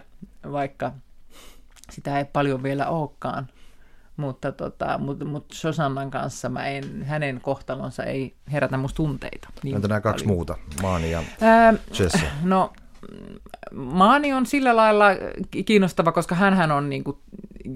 vaikka 0.53 0.93
sitä 1.91 2.19
ei 2.19 2.25
paljon 2.25 2.63
vielä 2.63 2.89
olekaan. 2.89 3.47
Mutta, 4.17 4.53
tota, 4.53 4.99
mutta, 4.99 5.25
mutta 5.25 5.55
Sosannan 5.55 6.11
kanssa 6.11 6.49
mä 6.49 6.67
en, 6.67 7.03
hänen 7.05 7.41
kohtalonsa 7.41 8.05
ei 8.05 8.35
herätä 8.53 8.77
musta 8.77 8.97
tunteita. 8.97 9.49
Niin 9.63 9.77
Entä 9.77 9.89
nämä 9.89 10.01
kaksi 10.01 10.25
paljon. 10.25 10.37
muuta, 10.37 10.57
Maani 10.83 11.11
ja 11.11 11.23
Ää, 11.41 11.75
Jesse? 11.99 12.27
No 12.43 12.73
Maani 13.75 14.33
on 14.33 14.47
sillä 14.47 14.77
lailla 14.77 15.07
kiinnostava, 15.67 16.13
koska 16.13 16.35
hän 16.35 16.73
on 16.73 16.91
niin 16.91 17.05
kuin 17.05 17.17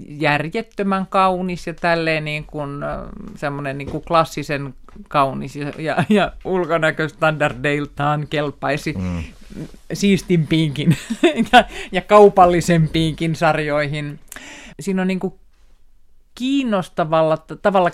järjettömän 0.07 1.07
kaunis 1.07 1.67
ja 1.67 1.73
tälleen 1.73 2.25
niin 2.25 2.45
kuin, 2.45 2.69
semmoinen 3.35 3.77
niin 3.77 3.91
kuin 3.91 4.03
klassisen 4.03 4.73
kaunis 5.07 5.55
ja, 5.55 5.71
ja, 5.77 6.03
ja 6.09 6.33
ulkonäköstandardeiltaan 6.45 8.27
kelpaisi 8.29 8.93
mm. 8.97 9.23
siistimpiinkin 9.93 10.97
ja, 11.53 11.63
ja 11.91 12.01
kaupallisempiinkin 12.01 13.35
sarjoihin. 13.35 14.19
Siinä 14.79 15.01
on 15.01 15.07
niin 15.07 15.19
kuin 15.19 15.33
kiinnostavalla 16.35 17.37
tavalla, 17.61 17.91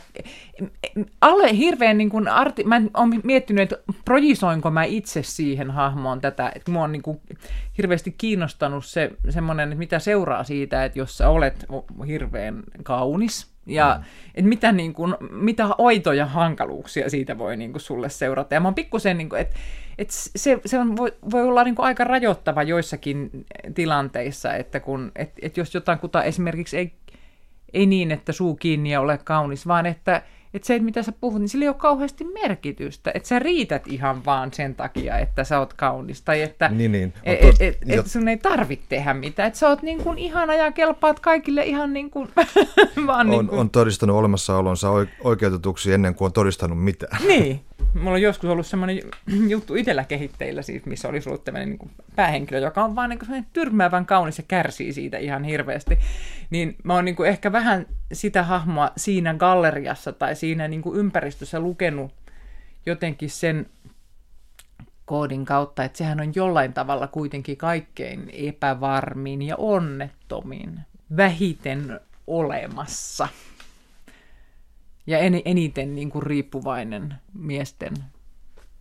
alle 1.21 1.58
hirveän 1.58 1.97
niin 1.97 2.10
kuin 2.10 2.28
arti, 2.28 2.63
mä 2.63 2.82
oon 2.93 3.21
miettinyt, 3.23 3.71
että 3.71 3.93
projisoinko 4.06 4.71
mä 4.71 4.84
itse 4.84 5.23
siihen 5.23 5.71
hahmoon 5.71 6.21
tätä, 6.21 6.52
että 6.56 6.71
mua 6.71 6.84
on 6.84 6.91
niin 6.91 7.02
kuin 7.02 7.21
hirveästi 7.78 8.15
kiinnostanut 8.17 8.86
se 8.86 9.12
semmoinen, 9.30 9.69
että 9.69 9.80
mitä 9.80 10.00
seuraa 10.00 10.43
siitä, 10.43 10.86
että 10.86 11.00
jos 11.00 11.17
sä 11.17 11.30
olet 11.30 11.65
hirveän 12.08 12.63
kaunis, 12.84 13.58
ja 13.67 13.95
mm. 14.00 14.06
että 14.36 14.50
mitä, 14.50 14.71
niin 14.71 14.93
kuin, 14.93 15.15
mitä 15.32 15.67
oitoja 15.78 16.26
hankaluuksia 16.26 17.10
siitä 17.10 17.38
voi 17.38 17.58
niin 17.58 17.71
kuin 17.71 17.82
sulle 17.82 18.10
seurata. 18.10 18.54
Ja 18.54 18.60
mä 18.60 18.67
oon 18.67 18.76
pikkusen, 18.76 19.17
niin 19.17 19.30
kuin, 19.30 19.41
että, 19.41 19.56
että 19.97 20.13
se, 20.36 20.60
se 20.65 20.80
on, 20.80 20.97
voi, 20.97 21.13
voi 21.32 21.43
olla 21.43 21.63
niin 21.63 21.76
kuin 21.76 21.86
aika 21.86 22.04
rajoittava 22.04 22.63
joissakin 22.63 23.45
tilanteissa, 23.73 24.54
että 24.54 24.80
kun, 24.80 25.12
että, 25.15 25.39
että 25.41 25.60
jos 25.60 25.73
jotain 25.73 26.00
kuta 26.00 26.23
esimerkiksi 26.23 26.78
ei 26.78 26.93
ei 27.73 27.86
niin, 27.86 28.12
että 28.12 28.32
suu 28.32 28.56
kiinni 28.56 28.91
ja 28.91 29.01
ole 29.01 29.19
kaunis, 29.23 29.67
vaan 29.67 29.86
että, 29.86 30.21
että 30.53 30.67
se, 30.67 30.75
että 30.75 30.86
mitä 30.86 31.03
sä 31.03 31.12
puhut, 31.12 31.41
niin 31.41 31.49
sillä 31.49 31.63
ei 31.63 31.69
ole 31.69 31.75
kauheasti 31.75 32.23
merkitystä. 32.23 33.12
Että 33.13 33.30
sä 33.30 33.39
riität 33.39 33.88
ihan 33.88 34.25
vaan 34.25 34.53
sen 34.53 34.75
takia, 34.75 35.17
että 35.17 35.43
sä 35.43 35.60
oot 35.60 35.73
kaunis. 35.73 36.21
Tai 36.21 36.41
että 36.41 36.69
niin, 36.69 36.91
niin. 36.91 37.13
Et, 37.23 37.39
et, 37.43 37.56
et, 37.62 37.77
et 37.88 38.08
sun 38.08 38.27
ei 38.27 38.38
tarvitse 38.38 38.86
tehdä 38.89 39.13
mitään. 39.13 39.47
Että 39.47 39.60
sä 39.60 39.67
oot 39.67 39.82
niin 39.82 40.03
kuin 40.03 40.17
ihana 40.17 40.56
ja 40.56 40.71
kelpaat 40.71 41.19
kaikille 41.19 41.65
ihan 41.65 41.93
niin 41.93 42.10
kuin... 42.10 42.30
vaan 43.08 43.27
on, 43.27 43.32
niin 43.32 43.47
kuin... 43.47 43.60
on 43.60 43.69
todistanut 43.69 44.15
olemassaolonsa 44.15 44.89
oikeutetuksi 45.23 45.93
ennen 45.93 46.15
kuin 46.15 46.25
on 46.25 46.34
todistanut 46.34 46.84
mitään. 46.84 47.27
Niin, 47.27 47.62
mulla 47.93 48.11
on 48.11 48.21
joskus 48.21 48.49
ollut 48.49 48.67
semmoinen 48.67 48.99
juttu 49.53 49.75
itsellä 49.75 50.03
kehitteillä, 50.03 50.61
siis, 50.61 50.85
missä 50.85 51.07
oli 51.07 51.21
ollut 51.25 51.43
tämmöinen 51.43 51.69
niin 51.69 51.91
päähenkilö, 52.15 52.59
joka 52.59 52.83
on 52.83 52.95
vaan 52.95 53.09
niin 53.09 53.45
tyrmäävän 53.53 54.05
kaunis 54.05 54.37
ja 54.37 54.43
kärsii 54.47 54.93
siitä 54.93 55.17
ihan 55.17 55.43
hirveästi. 55.43 55.99
Niin 56.49 56.75
mä 56.83 56.93
oon 56.93 57.05
niin 57.05 57.25
ehkä 57.25 57.51
vähän 57.51 57.85
sitä 58.13 58.43
hahmoa 58.43 58.91
siinä 58.97 59.33
galleriassa 59.33 60.11
tai 60.11 60.35
siinä 60.35 60.67
niin 60.67 60.81
ympäristössä 60.95 61.59
lukenut 61.59 62.11
jotenkin 62.85 63.29
sen 63.29 63.65
koodin 65.05 65.45
kautta, 65.45 65.83
että 65.83 65.97
sehän 65.97 66.21
on 66.21 66.31
jollain 66.35 66.73
tavalla 66.73 67.07
kuitenkin 67.07 67.57
kaikkein 67.57 68.29
epävarmin 68.33 69.41
ja 69.41 69.55
onnettomin, 69.55 70.79
vähiten 71.17 71.99
olemassa 72.27 73.27
ja 75.07 75.19
en, 75.19 75.41
eniten 75.45 75.95
niin 75.95 76.09
kuin 76.09 76.23
riippuvainen 76.23 77.15
miesten 77.33 77.93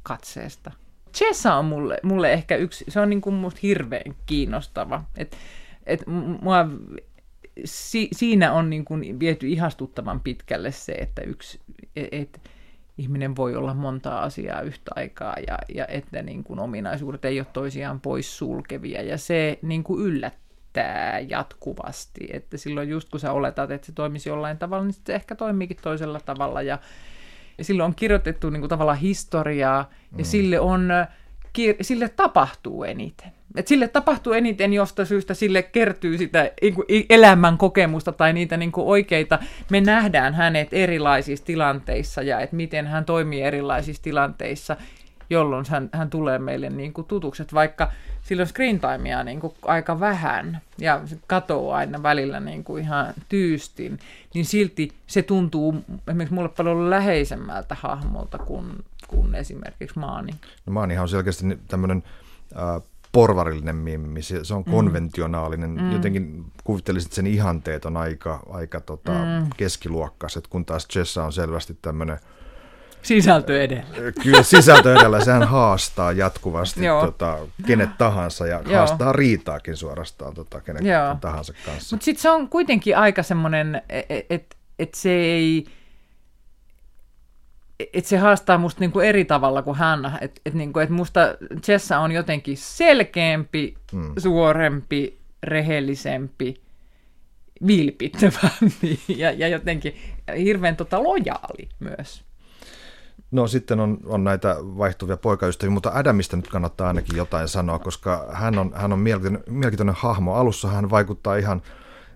katseesta. 0.03 0.73
Chessa 1.15 1.55
on 1.55 1.65
mulle, 1.65 1.99
mulle 2.03 2.33
ehkä 2.33 2.57
yksi, 2.57 2.85
se 2.89 3.01
on 3.01 3.11
niin 3.11 3.21
kuin 3.21 3.35
musta 3.35 3.61
hirveän 3.63 4.15
kiinnostava. 4.27 5.05
Et, 5.17 5.37
et 5.87 6.07
mua, 6.43 6.69
si, 7.65 8.09
siinä 8.13 8.53
on 8.53 8.71
niin 8.71 8.85
kuin 8.85 9.21
viety 9.21 9.49
ihastuttavan 9.49 10.21
pitkälle 10.21 10.73
se, 10.73 10.93
että 10.93 11.23
yksi, 11.23 11.61
et, 11.97 12.41
ihminen 12.99 13.37
voi 13.37 13.57
olla 13.57 13.75
monta 13.75 14.19
asiaa 14.19 14.61
yhtä 14.61 14.91
aikaa 14.95 15.37
ja, 15.47 15.59
ja 15.75 15.87
että 15.87 16.23
niin 16.23 16.45
kuin 16.45 16.59
ominaisuudet 16.59 17.25
ei 17.25 17.41
ole 17.41 17.47
toisiaan 17.53 18.01
pois 18.01 18.39
sulkevia 18.39 19.03
ja 19.03 19.19
se 19.19 19.59
niin 19.63 19.85
kuin 19.85 20.03
yllättää 20.03 20.46
jatkuvasti, 21.29 22.29
että 22.33 22.57
silloin 22.57 22.89
just 22.89 23.09
kun 23.09 23.21
sä 23.21 23.33
oletat, 23.33 23.71
että 23.71 23.87
se 23.87 23.93
toimisi 23.93 24.29
jollain 24.29 24.59
tavalla, 24.59 24.85
niin 24.85 24.95
se 25.07 25.15
ehkä 25.15 25.35
toimiikin 25.35 25.77
toisella 25.83 26.21
tavalla 26.21 26.63
ja, 26.63 26.79
ja 27.59 27.65
silloin 27.65 27.87
on 27.87 27.95
kirjoitettu 27.95 28.51
niin 28.51 28.61
kuin 28.61 28.71
tavallaan 28.71 28.99
historiaa 28.99 29.91
ja 30.13 30.19
mm. 30.19 30.25
sille 30.25 30.61
on 30.61 30.89
sille 31.81 32.09
tapahtuu 32.09 32.85
eniten. 32.85 33.33
Et 33.57 33.69
sille 33.69 33.89
tapahtuu 33.89 34.33
eniten 34.33 34.73
josta 34.73 35.05
syystä 35.05 35.35
sille 35.35 35.63
kertyy 35.63 36.19
sitä 36.19 36.51
niin 36.63 37.07
elämän 37.11 37.59
kokemusta 37.59 38.13
tai 38.13 38.33
niitä 38.33 38.57
niin 38.57 38.73
kuin 38.73 38.87
oikeita. 38.87 39.39
Me 39.71 39.81
nähdään 39.81 40.35
hänet 40.35 40.69
erilaisissa 40.73 41.45
tilanteissa 41.45 42.23
ja 42.23 42.41
että 42.41 42.57
miten 42.57 42.87
hän 42.87 43.05
toimii 43.05 43.43
erilaisissa 43.43 44.03
tilanteissa, 44.03 44.77
jolloin 45.31 45.67
hän, 45.69 45.89
hän 45.93 46.11
tulee 46.11 46.39
meille 46.39 46.71
niin 46.71 46.93
kuin 46.93 47.07
tutukset, 47.07 47.55
vaikka 47.55 47.93
silloin 48.23 48.49
screen 48.49 48.81
timea 48.81 49.25
niin 49.25 49.41
kuin 49.41 49.55
aika 49.63 50.01
vähän 50.01 50.61
ja 50.79 51.01
se 51.05 51.19
katoaa 51.27 51.77
aina 51.77 52.03
välillä 52.03 52.41
niin 52.41 52.65
kuin 52.65 52.83
ihan 52.83 53.15
tyystin, 53.29 53.99
niin 54.35 54.45
silti 54.45 54.93
se 55.07 55.23
tuntuu 55.23 55.75
esimerkiksi 56.09 56.35
mulle 56.35 56.49
paljon 56.49 56.91
läheisemmältä 56.91 57.77
hahmolta 57.81 58.39
kuin, 58.39 58.67
kuin 59.09 59.35
esimerkiksi 59.35 59.99
Maani. 59.99 60.33
No 60.67 60.73
Maanihan 60.73 61.03
on 61.03 61.09
selkeästi 61.09 61.59
tämmöinen 61.69 62.03
äh, 62.57 62.83
porvarillinen 63.13 63.77
mimmi, 63.77 64.23
se, 64.23 64.45
se 64.45 64.55
on 64.55 64.63
mm. 64.67 64.73
konventionaalinen. 64.73 65.71
Mm. 65.71 65.93
Jotenkin 65.93 66.45
kuvittelisit, 66.65 67.07
että 67.07 67.17
sen 67.17 67.27
ihanteet 67.27 67.85
on 67.85 67.97
aika, 67.97 68.43
aika 68.51 68.81
tota, 68.81 69.13
mm. 69.13 69.51
keskiluokkaiset, 69.57 70.47
kun 70.47 70.65
taas 70.65 70.89
Jessa 70.97 71.25
on 71.25 71.33
selvästi 71.33 71.79
tämmöinen 71.83 72.19
Sisältö 73.07 73.63
edellä. 73.63 74.13
Kyllä, 74.23 74.43
sisältö 74.43 74.95
edellä. 74.95 75.25
Sehän 75.25 75.49
haastaa 75.49 76.13
jatkuvasti 76.13 76.81
tota, 77.01 77.39
kenet 77.67 77.99
tahansa 77.99 78.47
ja 78.47 78.63
Joo. 78.67 78.77
haastaa 78.77 79.13
riitaakin 79.13 79.77
suorastaan 79.77 80.35
tota, 80.35 80.61
kenet 80.61 80.85
Joo. 80.85 81.17
tahansa 81.21 81.53
kanssa. 81.67 81.97
Mutta 81.97 82.05
sitten 82.05 82.23
se 82.23 82.31
on 82.31 82.49
kuitenkin 82.49 82.97
aika 82.97 83.23
semmoinen, 83.23 83.83
että 83.89 84.15
e, 84.15 84.27
et, 84.31 84.57
et 84.79 84.95
se 84.95 85.11
ei 85.11 85.67
että 87.79 88.09
se 88.09 88.17
haastaa 88.17 88.59
musta 88.59 88.81
niinku 88.81 89.01
eri 89.01 89.25
tavalla 89.25 89.63
kuin 89.63 89.77
hän. 89.77 90.19
Että 90.21 90.41
et 90.47 90.55
niinku, 90.55 90.79
et 90.79 90.91
musta 90.91 91.21
Jessa 91.69 91.99
on 91.99 92.13
jotenkin 92.13 92.57
selkeämpi, 92.57 93.75
mm. 93.93 94.13
suorempi, 94.19 95.19
rehellisempi, 95.43 96.55
vilpittömämpi 97.67 99.01
ja, 99.23 99.33
ja 99.33 99.49
jotenkin 99.49 99.97
hirveän 100.39 100.77
tota 100.77 101.03
lojaali 101.03 101.69
myös. 101.81 102.26
No 103.31 103.47
sitten 103.47 103.81
on, 103.81 103.99
on 104.05 104.25
näitä 104.25 104.57
vaihtuvia 104.61 105.17
poikaystäviä, 105.17 105.71
mutta 105.71 105.91
Adamista 105.95 106.37
nyt 106.37 106.49
kannattaa 106.49 106.89
ainakin 106.89 107.17
jotain 107.17 107.49
sanoa, 107.49 107.79
koska 107.79 108.27
hän 108.33 108.59
on, 108.59 108.73
hän 108.75 108.93
on 108.93 108.99
mielenkiintoinen, 108.99 109.55
mielenkiintoinen 109.55 109.95
hahmo. 109.99 110.35
Alussa 110.35 110.69
hän 110.69 110.91
vaikuttaa 110.91 111.37
ihan 111.37 111.63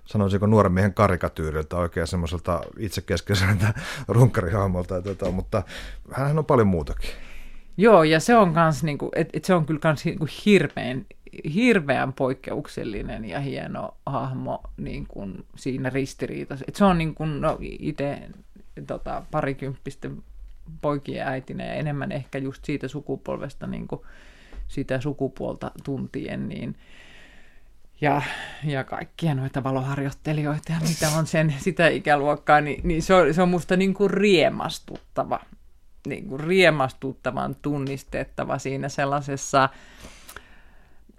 sanoisinko 0.05 0.47
nuoren 0.47 0.73
miehen 0.73 0.95
karikatyyriltä, 0.95 1.77
oikein 1.77 2.07
semmoiselta 2.07 2.61
itsekeskeiseltä 2.79 3.75
runkkarihahmolta, 4.09 5.03
tota, 5.03 5.31
mutta 5.31 5.63
hän 6.13 6.39
on 6.39 6.45
paljon 6.45 6.69
muutakin. 6.69 7.11
Joo, 7.77 8.03
ja 8.03 8.21
se 8.21 8.37
on 8.37 8.55
kans, 8.55 8.83
niinku, 8.83 9.11
et, 9.15 9.29
et 9.33 9.45
se 9.45 9.55
on 9.55 9.67
kyllä 9.67 9.81
kans 9.81 10.05
niinku 10.05 10.27
hirveän, 10.45 11.07
hirveän 11.55 12.13
poikkeuksellinen 12.13 13.25
ja 13.25 13.41
hieno 13.41 13.97
hahmo 14.07 14.63
niin 14.77 15.07
kuin 15.07 15.47
siinä 15.57 15.91
ristiriitassa. 15.91 16.65
Et 16.69 16.77
se 16.77 16.85
on 16.85 16.99
niin 16.99 17.15
kuin, 17.15 17.41
no, 17.41 17.59
itse 17.61 18.19
tota, 18.87 19.23
parikymppisten 19.31 20.23
poikien 20.81 21.27
äitinä 21.27 21.65
ja 21.65 21.75
enemmän 21.75 22.13
ehkä 22.13 22.39
just 22.39 22.65
siitä 22.65 22.89
sukupolvesta 22.89 23.67
niin 23.67 23.89
kuin 23.89 24.01
sitä 24.69 25.01
sukupuolta 25.01 25.71
tuntien, 25.85 26.49
niin 26.49 26.77
ja, 28.01 28.23
ja 28.65 28.85
kaikkia 28.85 29.35
noita 29.35 29.65
valoharjoittelijoita 29.65 30.73
ja 30.73 30.79
mitä 30.89 31.09
on 31.19 31.27
sen, 31.27 31.55
sitä 31.59 31.89
ikäluokkaa, 31.89 32.61
niin, 32.61 32.81
niin 32.85 33.03
se, 33.03 33.15
on, 33.15 33.35
se 33.35 33.43
on 33.43 33.49
musta 33.49 33.77
niin 33.77 33.95
kuin 33.95 34.11
riemastuttava, 34.11 35.41
niin 36.07 36.29
kuin 36.29 36.41
riemastuttavan 36.41 37.57
tunnistettava 37.63 38.59
siinä 38.59 38.89
sellaisessa, 38.89 39.69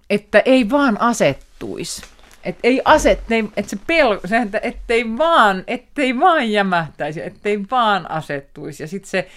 että 0.10 0.40
ei 0.46 0.70
vaan 0.70 1.02
asettuisi. 1.02 2.02
Et 2.44 2.60
ei 2.64 2.82
aset, 2.86 3.20
et 3.58 3.70
se 3.70 3.78
pelko, 3.88 4.28
se, 4.28 4.38
että 4.38 4.60
ettei 4.64 5.18
vaan, 5.18 5.64
ettei 5.68 6.20
vaan 6.20 6.52
jämähtäisi, 6.52 7.22
ettei 7.22 7.66
vaan 7.72 8.12
asettuisi. 8.12 8.84
Ja 8.84 8.88
sitten 8.88 9.10
se, 9.10 9.28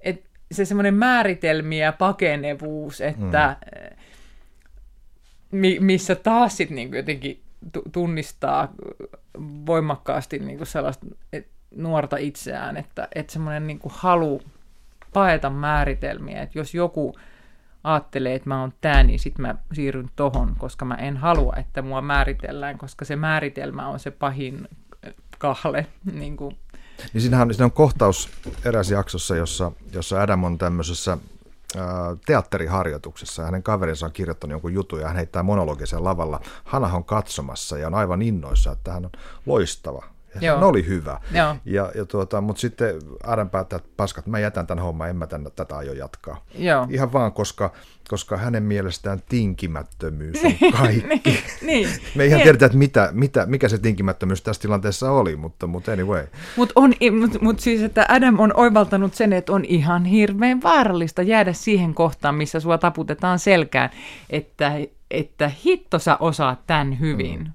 et, 0.00 0.24
se 0.52 0.64
semmoinen 0.64 0.94
määritelmiä 0.94 1.84
ja 1.84 1.92
pakenevuus, 1.92 3.00
että 3.00 3.56
mm. 3.72 3.96
mi, 5.50 5.78
missä 5.80 6.14
taas 6.14 6.56
sitten 6.56 6.74
niin 6.74 6.94
jotenkin 6.94 7.42
tunnistaa 7.92 8.72
voimakkaasti 9.66 10.38
niin 10.38 10.66
sellaista 10.66 11.06
et, 11.32 11.46
nuorta 11.70 12.16
itseään, 12.16 12.76
että 12.76 13.08
et 13.14 13.30
semmoinen 13.30 13.66
niin 13.66 13.80
halu 13.88 14.42
paeta 15.12 15.50
määritelmiä, 15.50 16.42
että 16.42 16.58
jos 16.58 16.74
joku 16.74 17.14
ajattelee, 17.86 18.34
että 18.34 18.48
mä 18.48 18.60
oon 18.60 18.72
tää, 18.80 19.02
niin 19.02 19.18
sitten 19.18 19.42
mä 19.42 19.54
siirryn 19.72 20.10
tohon, 20.16 20.54
koska 20.58 20.84
mä 20.84 20.94
en 20.94 21.16
halua, 21.16 21.54
että 21.56 21.82
mua 21.82 22.00
määritellään, 22.00 22.78
koska 22.78 23.04
se 23.04 23.16
määritelmä 23.16 23.88
on 23.88 23.98
se 23.98 24.10
pahin 24.10 24.68
kahle. 25.38 25.86
Niin, 26.12 26.36
kuin. 26.36 26.58
niin 27.12 27.20
siinähän, 27.22 27.54
siinä 27.54 27.64
on 27.64 27.72
kohtaus 27.72 28.30
eräs 28.64 28.90
jaksossa, 28.90 29.36
jossa, 29.36 29.72
jossa 29.92 30.22
Adam 30.22 30.44
on 30.44 30.58
tämmöisessä 30.58 31.18
teatteriharjoituksessa 32.26 33.42
hänen 33.44 33.62
kaverinsa 33.62 34.06
on 34.06 34.12
kirjoittanut 34.12 34.52
jonkun 34.52 34.74
jutun 34.74 35.00
ja 35.00 35.06
hän 35.06 35.16
heittää 35.16 35.42
monologisen 35.42 36.04
lavalla. 36.04 36.40
Hana 36.64 36.86
on 36.86 37.04
katsomassa 37.04 37.78
ja 37.78 37.86
on 37.86 37.94
aivan 37.94 38.22
innoissa, 38.22 38.72
että 38.72 38.92
hän 38.92 39.04
on 39.04 39.10
loistava 39.46 40.15
Joo. 40.40 40.68
oli 40.68 40.86
hyvä. 40.86 41.20
Joo. 41.32 41.56
Ja, 41.64 41.92
ja 41.94 42.04
tuota, 42.04 42.40
mutta 42.40 42.60
sitten 42.60 42.94
Adam 43.24 43.50
päättää, 43.50 43.76
että 43.76 43.88
paskat, 43.96 44.26
mä 44.26 44.38
jätän 44.38 44.66
tämän 44.66 44.84
homman, 44.84 45.10
en 45.10 45.16
mä 45.16 45.26
tämän, 45.26 45.52
tätä 45.56 45.76
aio 45.76 45.92
jatkaa. 45.92 46.44
Joo. 46.54 46.86
Ihan 46.90 47.12
vaan, 47.12 47.32
koska, 47.32 47.72
koska 48.08 48.36
hänen 48.36 48.62
mielestään 48.62 49.22
tinkimättömyys 49.28 50.44
on 50.44 50.52
kaikki. 50.78 51.30
niin, 51.30 51.38
niin. 51.62 51.88
Me 52.14 52.22
ei 52.22 52.28
ihan 52.28 52.38
niin. 52.38 52.44
tiedetä, 52.44 52.66
että 52.66 52.78
mitä, 52.78 53.08
mitä, 53.12 53.46
mikä 53.46 53.68
se 53.68 53.78
tinkimättömyys 53.78 54.42
tässä 54.42 54.62
tilanteessa 54.62 55.10
oli, 55.10 55.36
mutta, 55.36 55.66
mutta 55.66 55.92
anyway. 55.92 56.26
Mutta 56.56 56.80
mut, 57.20 57.42
mut 57.42 57.60
siis, 57.60 57.82
että 57.82 58.06
Adam 58.08 58.40
on 58.40 58.52
oivaltanut 58.56 59.14
sen, 59.14 59.32
että 59.32 59.52
on 59.52 59.64
ihan 59.64 60.04
hirveän 60.04 60.62
vaarallista 60.62 61.22
jäädä 61.22 61.52
siihen 61.52 61.94
kohtaan, 61.94 62.34
missä 62.34 62.60
sua 62.60 62.78
taputetaan 62.78 63.38
selkään, 63.38 63.90
että, 64.30 64.72
että 65.10 65.50
hitto 65.64 65.98
sä 65.98 66.16
osaat 66.16 66.66
tämän 66.66 67.00
hyvin. 67.00 67.38
Mm 67.38 67.52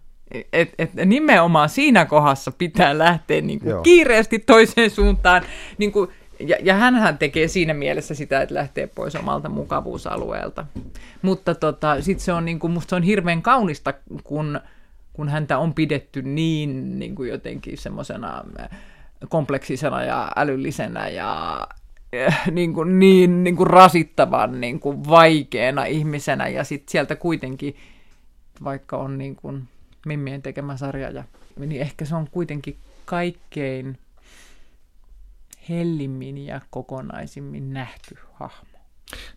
et, 0.54 0.70
et 0.78 0.94
nimenomaan 1.06 1.70
siinä 1.70 2.06
kohdassa 2.06 2.52
pitää 2.52 2.98
lähteä 2.98 3.41
niin 3.41 3.60
kuin 3.60 3.84
kiireesti 3.84 4.39
toiseen 4.39 4.89
suuntaan. 4.89 5.41
Niin 5.78 5.91
kuin, 5.91 6.10
ja, 6.39 6.56
ja 6.63 6.74
hänhän 6.74 7.17
tekee 7.17 7.48
siinä 7.48 7.74
mielessä 7.74 8.15
sitä, 8.15 8.41
että 8.41 8.56
lähtee 8.56 8.88
pois 8.88 9.15
omalta 9.15 9.50
mukavuusalueelta. 9.50 10.65
Mutta 11.22 11.56
tota, 11.56 12.02
sitten 12.02 12.26
se 12.26 12.34
on, 12.34 12.46
niin 12.46 12.60
kuin, 12.60 12.74
musta 12.74 12.89
se 12.89 12.96
on 12.96 13.04
hirveän 13.04 13.41
kaunista, 13.41 13.94
kun, 14.24 14.60
kun 15.13 15.30
häntä 15.30 15.58
on 15.58 15.74
pidetty 15.74 16.22
niin, 16.22 17.00
niin 17.00 17.15
kuin 17.15 17.30
jotenkin 17.30 17.78
semmoisena 17.78 18.44
kompleksisena 19.30 20.04
ja 20.04 20.32
älyllisenä 20.36 21.08
ja 21.08 21.62
niin, 22.52 22.74
kuin, 22.74 23.00
niin, 23.00 23.44
niin 23.44 23.56
kuin 23.56 23.67
rasittavan, 23.67 24.62
niin 24.62 24.80
kuin 24.80 25.10
vaikeana 25.10 25.86
ihmisenä. 25.86 26.48
Ja 26.48 26.63
sitten 26.63 26.91
sieltä 26.91 27.15
kuitenkin, 27.15 27.76
vaikka 28.63 28.98
on 28.98 29.17
niin 29.17 29.36
kuin 29.36 29.63
Mimmien 30.06 30.42
tekemä 30.42 30.78
sarja, 30.78 31.10
ja, 31.10 31.24
niin 31.58 31.82
ehkä 31.82 32.06
se 32.06 32.16
on 32.16 32.28
kuitenkin 32.32 32.78
kaikkein 33.06 33.98
hellimmin 35.70 36.38
ja 36.38 36.62
kokonaisimmin 36.70 37.74
nähty 37.74 38.18
hahmo. 38.34 38.80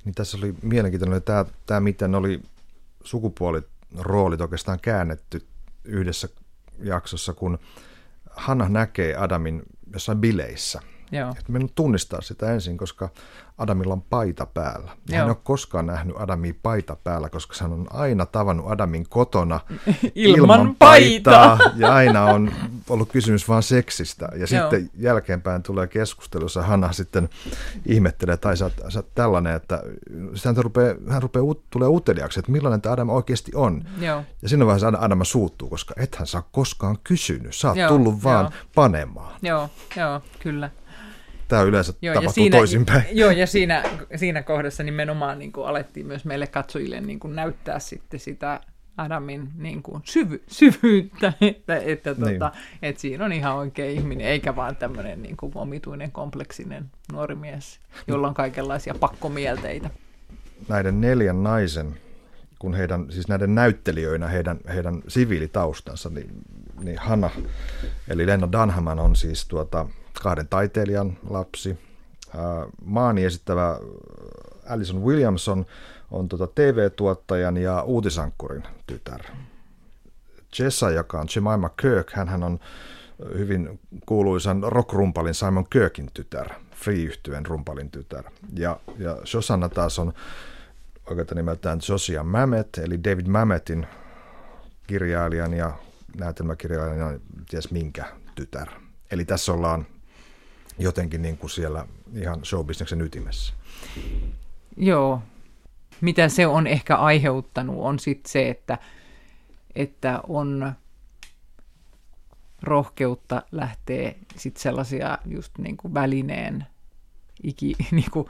Niin 0.04 0.14
tässä 0.14 0.38
oli 0.38 0.54
mielenkiintoinen 0.62 1.22
tämä, 1.22 1.44
tämä 1.66 1.80
miten 1.80 2.14
oli 2.14 2.42
sukupuoliroolit 3.04 4.40
oikeastaan 4.40 4.80
käännetty 4.80 5.46
yhdessä 5.84 6.28
jaksossa, 6.82 7.32
kun 7.32 7.58
Hanna 8.30 8.68
näkee 8.68 9.16
Adamin 9.16 9.62
jossain 9.92 10.18
bileissä. 10.18 10.80
Joo. 11.14 11.30
Et 11.38 11.72
tunnistaa 11.74 12.20
sitä 12.20 12.52
ensin, 12.52 12.78
koska 12.78 13.08
Adamilla 13.58 13.92
on 13.92 14.02
paita 14.02 14.46
päällä. 14.46 14.90
Ja 15.08 15.16
hän 15.18 15.26
ei 15.26 15.30
ole 15.30 15.36
koskaan 15.44 15.86
nähnyt 15.86 16.16
Adamia 16.18 16.54
paita 16.62 16.96
päällä, 17.04 17.28
koska 17.28 17.54
hän 17.60 17.72
on 17.72 17.86
aina 17.90 18.26
tavannut 18.26 18.70
Adamin 18.70 19.06
kotona 19.08 19.60
ilman, 20.14 20.38
ilman 20.40 20.76
paitaa. 20.78 21.56
paitaa. 21.56 21.72
Ja 21.76 21.94
aina 21.94 22.24
on 22.24 22.52
ollut 22.90 23.12
kysymys 23.12 23.48
vain 23.48 23.62
seksistä. 23.62 24.28
Ja 24.32 24.38
Joo. 24.38 24.46
sitten 24.46 24.90
jälkeenpäin 24.98 25.62
tulee 25.62 25.86
keskustelussa, 25.86 26.62
Hanna 26.62 26.92
sitten 26.92 27.28
ihmettelee, 27.86 28.36
tai 28.36 28.56
sä, 28.56 28.70
sä 28.88 29.02
tällainen, 29.14 29.54
että 29.54 29.82
hän 30.44 30.56
rupeaa, 30.56 30.94
hän 31.08 31.22
rupeaa 31.22 31.54
tulee 31.70 31.88
uteliaaksi, 31.88 32.40
että 32.40 32.52
millainen 32.52 32.80
tämä 32.80 32.92
Adam 32.92 33.08
oikeasti 33.08 33.52
on. 33.54 33.84
Joo. 34.00 34.24
Ja 34.42 34.48
siinä 34.48 34.66
vaiheessa 34.66 34.92
Adam 34.98 35.20
suuttuu, 35.22 35.68
koska 35.68 35.94
ethän 35.96 36.26
sä 36.26 36.42
koskaan 36.52 36.98
kysynyt, 37.04 37.54
sä 37.54 37.68
oot 37.68 37.76
Joo, 37.76 37.88
tullut 37.88 38.24
vaan 38.24 38.44
Joo. 38.44 38.52
panemaan. 38.74 39.34
Joo, 39.42 39.70
Joo 39.96 40.20
kyllä 40.38 40.70
Tämä 41.54 41.64
yleensä 41.64 41.92
joo, 42.02 42.14
tapahtuu 42.14 42.32
siinä, 42.32 42.56
toisinpäin. 42.56 43.04
Joo, 43.20 43.30
ja 43.30 43.46
siinä, 43.46 43.82
siinä 44.16 44.42
kohdassa 44.42 44.82
nimenomaan 44.82 45.38
niin 45.38 45.52
kuin 45.52 45.66
alettiin 45.66 46.06
myös 46.06 46.24
meille 46.24 46.46
katsojille 46.46 47.00
niin 47.00 47.20
kuin 47.20 47.36
näyttää 47.36 47.78
sitten 47.78 48.20
sitä 48.20 48.60
Adamin 48.96 49.50
niin 49.56 49.82
kuin 49.82 50.02
syvy, 50.04 50.42
syvyyttä, 50.46 51.32
että, 51.40 51.76
että, 51.76 52.10
niin. 52.10 52.32
tota, 52.32 52.52
että 52.82 53.00
siinä 53.00 53.24
on 53.24 53.32
ihan 53.32 53.54
oikea 53.56 53.90
ihminen, 53.90 54.26
eikä 54.26 54.56
vaan 54.56 54.76
tämmöinen 54.76 55.22
niin 55.22 55.36
kuin 55.36 55.52
omituinen, 55.54 56.12
kompleksinen 56.12 56.90
nuori 57.12 57.34
mies, 57.34 57.80
jolla 58.08 58.28
on 58.28 58.34
kaikenlaisia 58.34 58.94
pakkomielteitä. 59.00 59.90
Näiden 60.68 61.00
neljän 61.00 61.42
naisen, 61.42 61.94
kun 62.58 62.74
heidän, 62.74 63.06
siis 63.10 63.28
näiden 63.28 63.54
näyttelijöinä 63.54 64.28
heidän, 64.28 64.60
heidän 64.74 65.02
siviilitaustansa, 65.08 66.10
niin, 66.10 66.30
niin 66.82 66.98
Hanna, 66.98 67.30
eli 68.08 68.26
Lenno 68.26 68.48
Danhaman 68.52 68.98
on 68.98 69.16
siis 69.16 69.48
tuota, 69.48 69.86
kahden 70.22 70.48
taiteilijan 70.48 71.18
lapsi. 71.30 71.78
Maani 72.84 73.24
esittävä 73.24 73.78
Alison 74.68 75.02
Williamson 75.02 75.66
on 76.10 76.28
tota 76.28 76.46
TV-tuottajan 76.46 77.56
ja 77.56 77.82
uutisankkurin 77.82 78.62
tytär. 78.86 79.20
Jessa, 80.58 80.90
joka 80.90 81.20
on 81.20 81.26
Jemima 81.36 81.68
Kirk, 81.68 82.12
hän 82.12 82.42
on 82.42 82.58
hyvin 83.38 83.80
kuuluisan 84.06 84.62
rockrumpalin 84.66 85.34
Simon 85.34 85.66
Kirkin 85.70 86.10
tytär, 86.14 86.48
Free-yhtyeen 86.74 87.46
rumpalin 87.46 87.90
tytär. 87.90 88.24
Ja, 88.52 88.80
ja 88.98 89.16
Shosanna 89.24 89.68
taas 89.68 89.98
on 89.98 90.12
oikein 91.10 91.26
nimeltään 91.34 91.80
Josiah 91.88 92.26
Mamet, 92.26 92.78
eli 92.78 93.04
David 93.04 93.26
Mametin 93.26 93.86
kirjailijan 94.86 95.54
ja 95.54 95.72
näytelmäkirjailijan 96.18 97.12
ja 97.12 97.20
ties 97.50 97.70
minkä 97.70 98.04
tytär. 98.34 98.68
Eli 99.10 99.24
tässä 99.24 99.52
ollaan 99.52 99.86
jotenkin 100.78 101.22
niin 101.22 101.38
kuin 101.38 101.50
siellä 101.50 101.86
ihan 102.14 102.44
showbisneksen 102.44 103.00
ytimessä. 103.00 103.54
Joo. 104.76 105.22
Mitä 106.00 106.28
se 106.28 106.46
on 106.46 106.66
ehkä 106.66 106.96
aiheuttanut 106.96 107.76
on 107.78 107.98
sitten 107.98 108.32
se, 108.32 108.50
että, 108.50 108.78
että 109.74 110.20
on 110.28 110.72
rohkeutta 112.62 113.42
lähtee 113.52 114.16
sitten 114.36 114.62
sellaisia 114.62 115.18
just 115.26 115.58
niin 115.58 115.76
kuin 115.76 115.94
välineen, 115.94 116.66
iki, 117.42 117.74
niin 117.90 118.10
kuin 118.10 118.26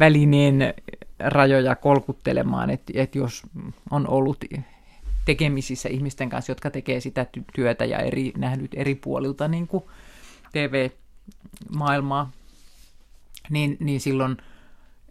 välineen 0.00 0.74
rajoja 1.18 1.76
kolkuttelemaan, 1.76 2.70
että, 2.70 2.92
että 2.96 3.18
jos 3.18 3.42
on 3.90 4.08
ollut 4.08 4.44
tekemisissä 5.24 5.88
ihmisten 5.88 6.28
kanssa, 6.28 6.50
jotka 6.50 6.70
tekee 6.70 7.00
sitä 7.00 7.26
työtä 7.54 7.84
ja 7.84 7.98
eri, 7.98 8.32
nähnyt 8.36 8.70
eri 8.74 8.94
puolilta 8.94 9.48
niin 9.48 9.66
kuin 9.66 9.84
TV-maailmaa, 11.64 12.30
niin, 13.50 13.76
niin 13.80 14.00
silloin, 14.00 14.36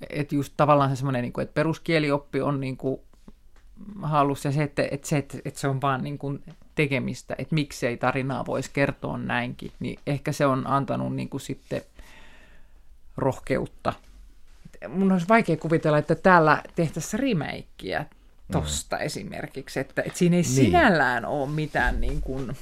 että 0.09 0.35
just 0.35 0.53
tavallaan 0.57 0.89
se 0.89 0.95
semmoinen, 0.95 1.21
niin 1.21 1.33
kuin, 1.33 1.43
että 1.43 1.53
peruskielioppi 1.53 2.41
on 2.41 2.59
niin 2.59 2.77
kuin 2.77 3.01
hallussa 4.01 4.47
ja 4.47 4.51
se, 4.51 4.63
että, 4.63 4.87
että, 4.91 5.07
se, 5.07 5.17
että, 5.17 5.37
että 5.45 5.59
se 5.59 5.67
on 5.67 5.81
vaan 5.81 6.03
niin 6.03 6.17
kuin 6.17 6.43
tekemistä, 6.75 7.35
että 7.37 7.55
miksei 7.55 7.97
tarinaa 7.97 8.45
voisi 8.45 8.69
kertoa 8.73 9.17
näinkin, 9.17 9.71
niin 9.79 9.99
ehkä 10.07 10.31
se 10.31 10.45
on 10.45 10.67
antanut 10.67 11.15
niin 11.15 11.29
kuin 11.29 11.41
sitten 11.41 11.81
rohkeutta. 13.17 13.93
Mun 14.87 15.11
olisi 15.11 15.27
vaikea 15.27 15.57
kuvitella, 15.57 15.97
että 15.97 16.15
täällä 16.15 16.63
tehtäisiin 16.75 17.19
remakeä 17.19 18.05
tosta 18.51 18.95
mm. 18.95 19.01
esimerkiksi, 19.01 19.79
että, 19.79 20.01
että 20.01 20.19
siinä 20.19 20.35
ei 20.35 20.41
niin. 20.41 20.53
sinällään 20.53 21.25
ole 21.25 21.49
mitään 21.49 22.01
niin 22.01 22.21
kuin, 22.21 22.57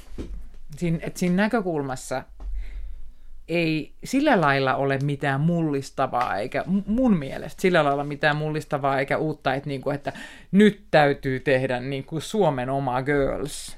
siinä, 0.76 0.98
että 1.02 1.18
siinä 1.18 1.36
näkökulmassa 1.36 2.22
ei 3.48 3.92
sillä 4.04 4.40
lailla 4.40 4.74
ole 4.74 4.98
mitään 5.02 5.40
mullistavaa, 5.40 6.36
eikä 6.36 6.64
mun 6.86 7.16
mielestä 7.16 7.62
sillä 7.62 7.84
lailla 7.84 8.04
mitään 8.04 8.36
mullistavaa 8.36 8.98
eikä 8.98 9.18
uutta, 9.18 9.54
että, 9.54 9.68
niin 9.68 9.80
kuin, 9.80 9.94
että 9.94 10.12
nyt 10.52 10.84
täytyy 10.90 11.40
tehdä 11.40 11.80
niin 11.80 12.04
kuin 12.04 12.22
Suomen 12.22 12.70
oma 12.70 13.02
Girls. 13.02 13.76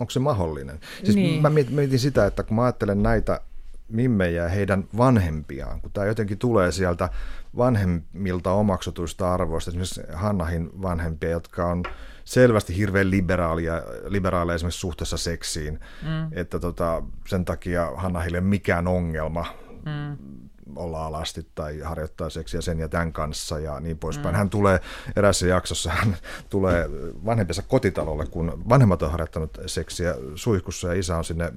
Onko 0.00 0.10
se 0.10 0.18
mahdollinen? 0.18 0.80
Siis 1.04 1.16
niin. 1.16 1.42
mä 1.42 1.50
mietin 1.50 1.98
sitä, 1.98 2.26
että 2.26 2.42
kun 2.42 2.56
mä 2.56 2.64
ajattelen 2.64 3.02
näitä 3.02 3.40
mimmejä 3.88 4.42
ja 4.42 4.48
heidän 4.48 4.84
vanhempiaan, 4.96 5.80
kun 5.80 5.90
tämä 5.92 6.06
jotenkin 6.06 6.38
tulee 6.38 6.72
sieltä 6.72 7.08
vanhemmilta 7.56 8.52
omaksutuista 8.52 9.34
arvoista, 9.34 9.70
esimerkiksi 9.70 10.02
Hannahin 10.12 10.82
vanhempia, 10.82 11.30
jotka 11.30 11.66
on 11.66 11.82
selvästi 12.24 12.76
hirveän 12.76 13.10
liberaalia, 13.10 13.82
liberaaleja 14.08 14.54
esimerkiksi 14.54 14.80
suhteessa 14.80 15.16
seksiin, 15.16 15.80
mm. 16.02 16.28
että 16.32 16.58
tota, 16.58 17.02
sen 17.28 17.44
takia 17.44 17.92
Hannahille 17.96 18.40
mikään 18.40 18.86
ongelma. 18.88 19.46
Mm 19.84 20.46
olla 20.76 21.06
alasti 21.06 21.46
tai 21.54 21.80
harjoittaa 21.80 22.30
seksiä 22.30 22.60
sen 22.60 22.78
ja 22.78 22.88
tämän 22.88 23.12
kanssa 23.12 23.58
ja 23.58 23.80
niin 23.80 23.98
poispäin. 23.98 24.34
Mm. 24.34 24.38
Hän 24.38 24.50
tulee 24.50 24.80
erässä 25.16 25.46
jaksossa, 25.46 25.90
hän 25.90 26.16
tulee 26.50 26.88
vanhempiensa 27.24 27.62
kotitalolle, 27.62 28.26
kun 28.26 28.62
vanhemmat 28.68 29.02
on 29.02 29.10
harjoittanut 29.10 29.58
seksiä 29.66 30.14
suihkussa 30.34 30.88
ja 30.88 30.94
isä 30.94 31.16
on 31.16 31.24
sinne 31.24 31.52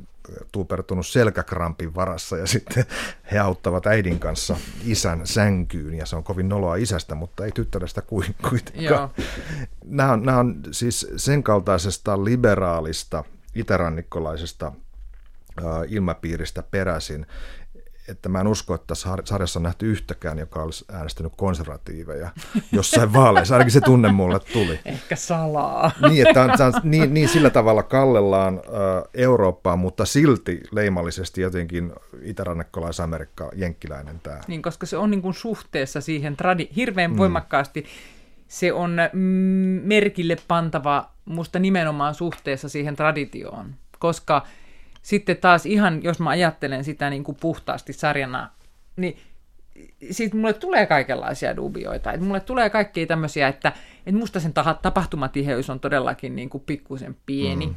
tuupertunut 0.52 1.08
selkäkrampin 1.08 1.96
varassa 1.96 2.38
ja 2.38 2.48
sitten 2.58 2.86
he 3.32 3.40
auttavat 3.40 3.88
äidin 3.88 4.20
kanssa 4.20 4.58
isän 4.86 5.28
sänkyyn 5.28 5.94
ja 5.94 6.06
se 6.06 6.16
on 6.16 6.24
kovin 6.24 6.50
noloa 6.50 6.76
isästä, 6.76 7.16
mutta 7.16 7.46
ei 7.46 7.52
tyttärestä 7.52 8.02
kuitenkaan. 8.50 9.10
Nämä 9.86 10.12
on, 10.12 10.24
nämä 10.24 10.40
on 10.40 10.62
siis 10.72 11.08
sen 11.16 11.44
kaltaisesta 11.44 12.26
liberaalista 12.26 13.24
itärannikkolaisesta 13.56 14.72
ilmapiiristä 15.88 16.64
peräisin, 16.64 17.26
että 18.10 18.30
mä 18.30 18.42
en 18.42 18.48
usko, 18.48 18.74
että 18.74 18.88
tässä 18.88 19.10
sarjassa 19.24 19.60
on 19.60 19.64
nähty 19.64 19.92
yhtäkään, 19.92 20.38
joka 20.40 20.64
olisi 20.64 20.86
äänestänyt 20.92 21.34
konservatiiveja 21.38 22.30
jossain 22.72 23.14
vaaleissa. 23.14 23.56
Ainakin 23.56 23.72
se 23.72 23.82
tunne 23.82 24.12
mulle 24.12 24.40
tuli. 24.40 24.80
Ehkä 24.86 25.16
salaa. 25.16 25.92
Niin, 26.10 26.28
että 26.28 26.42
on, 26.42 26.50
on, 26.50 26.82
niin, 26.84 27.14
niin 27.14 27.30
sillä 27.30 27.50
tavalla 27.50 27.84
kallellaan 27.84 28.62
Eurooppaa, 29.14 29.76
mutta 29.76 30.06
silti 30.06 30.62
leimallisesti 30.72 31.42
jotenkin 31.42 31.94
itärannekkolais-Amerikka, 32.22 33.50
jenkkiläinen 33.56 34.20
tämä. 34.20 34.40
Niin, 34.48 34.62
koska 34.62 34.86
se 34.86 34.98
on 34.98 35.12
niin 35.12 35.22
kuin 35.22 35.34
suhteessa 35.34 36.02
siihen 36.02 36.34
tradi- 36.34 36.76
hirveän 36.76 37.12
mm. 37.12 37.18
voimakkaasti. 37.18 37.86
Se 38.48 38.74
on 38.74 38.98
mm, 39.14 39.20
merkille 39.84 40.38
pantava 40.48 41.10
musta 41.26 41.60
nimenomaan 41.60 42.16
suhteessa 42.16 42.70
siihen 42.70 42.96
traditioon, 42.96 43.76
koska– 44.00 44.42
sitten 45.02 45.38
taas 45.38 45.66
ihan, 45.66 46.04
jos 46.04 46.20
mä 46.20 46.30
ajattelen 46.30 46.84
sitä 46.84 47.10
niin 47.10 47.24
kuin 47.24 47.38
puhtaasti 47.42 47.94
sarjana, 47.94 48.50
niin 48.96 49.18
sitten 50.12 50.40
mulle 50.40 50.54
tulee 50.54 50.86
kaikenlaisia 50.86 51.56
dubioita. 51.56 52.14
Et 52.14 52.22
mulle 52.22 52.40
tulee 52.40 52.70
kaikkia 52.70 53.08
tämmöisiä, 53.08 53.48
että, 53.48 53.74
että 54.06 54.20
musta 54.20 54.40
sen 54.40 54.54
tapahtumatiheys 54.82 55.70
on 55.70 55.80
todellakin 55.80 56.36
niin 56.36 56.50
kuin 56.50 56.64
pikkusen 56.66 57.18
pieni. 57.26 57.66
Mm. 57.66 57.76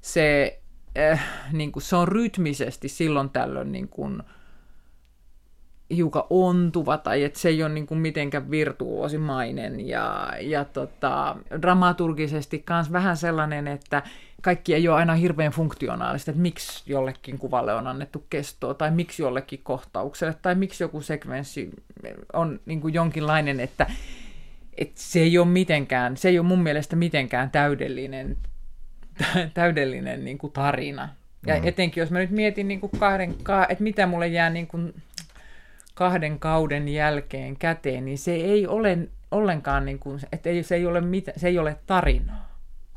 Se, 0.00 0.60
äh, 0.98 1.24
niin 1.52 1.72
kuin, 1.72 1.82
se 1.82 1.96
on 1.96 2.08
rytmisesti 2.08 2.88
silloin 2.88 3.30
tällöin 3.30 3.72
niin 3.72 3.88
kuin, 3.88 4.22
hiukan 5.96 6.24
ontuva 6.30 6.98
tai 6.98 7.24
että 7.24 7.38
se 7.38 7.48
ei 7.48 7.62
ole 7.62 7.72
niin 7.72 7.86
kuin 7.86 8.00
mitenkään 8.00 8.50
virtuosimainen 8.50 9.88
ja, 9.88 10.32
ja 10.40 10.64
tota, 10.64 11.36
dramaturgisesti 11.62 12.64
myös 12.70 12.92
vähän 12.92 13.16
sellainen, 13.16 13.68
että 13.68 14.02
kaikki 14.42 14.74
ei 14.74 14.88
ole 14.88 14.96
aina 14.96 15.14
hirveän 15.14 15.52
funktionaalista, 15.52 16.30
että 16.30 16.42
miksi 16.42 16.82
jollekin 16.86 17.38
kuvalle 17.38 17.74
on 17.74 17.86
annettu 17.86 18.24
kestoa, 18.30 18.74
tai 18.74 18.90
miksi 18.90 19.22
jollekin 19.22 19.60
kohtaukselle, 19.62 20.34
tai 20.42 20.54
miksi 20.54 20.84
joku 20.84 21.00
sekvenssi 21.00 21.70
on 22.32 22.60
niin 22.66 22.80
kuin 22.80 22.94
jonkinlainen, 22.94 23.60
että, 23.60 23.86
että 24.78 25.00
se 25.00 25.20
ei 25.20 25.38
ole 25.38 25.46
mitenkään, 25.46 26.16
se 26.16 26.28
ei 26.28 26.38
ole 26.38 26.46
mun 26.46 26.62
mielestä 26.62 26.96
mitenkään 26.96 27.50
täydellinen, 27.50 28.36
täydellinen 29.54 30.24
niin 30.24 30.38
kuin 30.38 30.52
tarina. 30.52 31.08
Ja 31.46 31.54
mm. 31.54 31.68
etenkin 31.68 32.00
jos 32.00 32.10
mä 32.10 32.18
nyt 32.18 32.30
mietin, 32.30 32.68
niin 32.68 32.80
kuin 32.80 32.90
kahden, 32.98 33.34
että 33.68 33.84
mitä 33.84 34.06
mulle 34.06 34.28
jää 34.28 34.50
niin 34.50 34.66
kuin 34.66 34.94
kahden 36.00 36.38
kauden 36.38 36.88
jälkeen 36.88 37.56
käteen, 37.56 38.04
niin 38.04 38.18
se 38.18 38.34
ei 38.34 38.66
ole 38.66 39.08
ollenkaan, 39.30 39.84
niin 39.84 39.98
kuin, 39.98 40.20
että 40.32 40.48
ei, 40.48 40.62
se, 40.62 40.74
ei 40.74 40.86
ole 40.86 41.00
mit, 41.00 41.24
se 41.36 41.48
ei 41.48 41.58
ole 41.58 41.76
tarinaa 41.86 42.50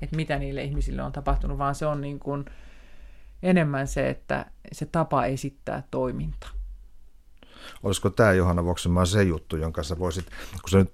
että 0.04 0.16
mitä 0.16 0.40
niille 0.40 0.64
ihmisille 0.64 1.04
on 1.04 1.12
tapahtunut, 1.12 1.58
vaan 1.58 1.76
se 1.76 1.86
on 1.86 2.02
niin 2.02 2.20
kuin 2.20 2.46
enemmän 3.44 3.88
se, 3.88 4.10
että 4.10 4.46
se 4.72 4.86
tapa 4.86 5.26
esittää 5.26 5.84
toiminta. 5.92 6.48
Olisiko 7.84 8.10
tämä 8.10 8.34
Johanna 8.34 8.66
Voksenmaa 8.66 9.06
se 9.06 9.24
juttu, 9.24 9.58
jonka 9.58 9.84
sä 9.84 10.00
voisit, 10.00 10.26
kun 10.52 10.70
sä 10.70 10.78
nyt 10.78 10.92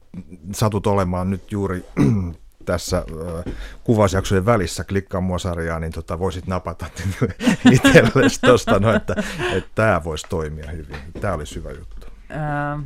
satut 0.56 0.88
olemaan 0.88 1.30
nyt 1.30 1.52
juuri 1.52 1.86
tässä 2.66 2.98
äh, 2.98 3.54
kuvausjaksojen 3.84 4.46
välissä, 4.46 4.84
klikkaa 4.84 5.22
mua 5.22 5.40
sarjaa, 5.40 5.80
niin 5.80 5.92
tota, 5.92 6.20
voisit 6.20 6.48
napata 6.48 6.86
itsellesi 7.72 8.42
tuosta, 8.42 8.80
no, 8.80 8.94
että, 8.94 9.16
että 9.54 9.70
tämä 9.76 10.04
voisi 10.04 10.26
toimia 10.30 10.72
hyvin. 10.72 10.98
Tämä 11.22 11.34
olisi 11.34 11.56
hyvä 11.56 11.72
juttu. 11.72 11.99
Ähm, 12.32 12.82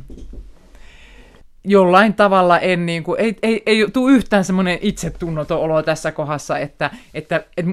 jollain 1.64 2.14
tavalla 2.14 2.58
en 2.58 2.86
niin 2.86 3.04
kuin, 3.04 3.20
ei, 3.20 3.36
ei, 3.42 3.62
ei 3.66 3.86
tule 3.92 4.12
yhtään 4.12 4.44
semmoinen 4.44 4.78
itsetunnoton 4.80 5.60
olo 5.60 5.82
tässä 5.82 6.12
kohdassa, 6.12 6.58
että, 6.58 6.90
että, 7.14 7.44
että 7.56 7.72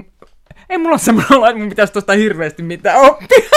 ei 0.68 0.78
mulla 0.78 0.90
ole 0.90 0.98
semmoinen 0.98 1.32
olo, 1.32 1.46
että 1.46 1.58
mun 1.58 1.68
pitäisi 1.68 1.92
tuosta 1.92 2.12
hirveästi 2.12 2.62
mitään 2.62 3.00
oppia. 3.00 3.50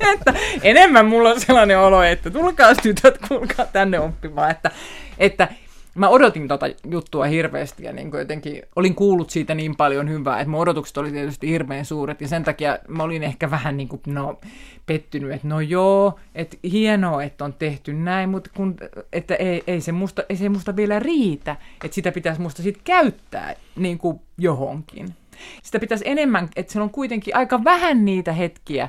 että 0.14 0.34
enemmän 0.62 1.06
mulla 1.06 1.30
on 1.30 1.40
sellainen 1.40 1.78
olo, 1.78 2.02
että 2.02 2.30
tulkaa 2.30 2.74
tytöt, 2.74 3.18
tulkaa 3.28 3.66
tänne 3.72 4.00
oppimaan. 4.00 4.50
Että, 4.50 4.70
että 5.18 5.48
mä 5.94 6.08
odotin 6.08 6.48
tota 6.48 6.66
juttua 6.90 7.24
hirveästi 7.24 7.84
ja 7.84 7.92
niin 7.92 8.10
jotenkin 8.18 8.62
olin 8.76 8.94
kuullut 8.94 9.30
siitä 9.30 9.54
niin 9.54 9.76
paljon 9.76 10.08
hyvää, 10.08 10.40
että 10.40 10.50
mun 10.50 10.60
odotukset 10.60 10.96
oli 10.96 11.12
tietysti 11.12 11.48
hirveän 11.48 11.84
suuret 11.84 12.20
ja 12.20 12.28
sen 12.28 12.44
takia 12.44 12.78
mä 12.88 13.02
olin 13.02 13.22
ehkä 13.22 13.50
vähän 13.50 13.76
niin 13.76 13.88
kuin, 13.88 14.00
no, 14.06 14.40
pettynyt, 14.86 15.32
että 15.32 15.48
no 15.48 15.60
joo, 15.60 16.18
että 16.34 16.56
hienoa, 16.72 17.22
että 17.22 17.44
on 17.44 17.52
tehty 17.52 17.92
näin, 17.92 18.28
mutta 18.28 18.50
kun, 18.56 18.76
että 19.12 19.34
ei, 19.34 19.62
ei, 19.66 19.80
se 19.80 19.92
musta, 19.92 20.22
ei 20.28 20.36
se 20.36 20.48
musta 20.48 20.76
vielä 20.76 20.98
riitä, 20.98 21.56
että 21.84 21.94
sitä 21.94 22.12
pitäisi 22.12 22.40
musta 22.40 22.62
sitten 22.62 22.84
käyttää 22.84 23.54
niin 23.76 23.98
kuin 23.98 24.20
johonkin. 24.38 25.14
Sitä 25.62 25.78
pitäisi 25.78 26.04
enemmän, 26.08 26.48
että 26.56 26.72
se 26.72 26.80
on 26.80 26.90
kuitenkin 26.90 27.36
aika 27.36 27.64
vähän 27.64 28.04
niitä 28.04 28.32
hetkiä, 28.32 28.88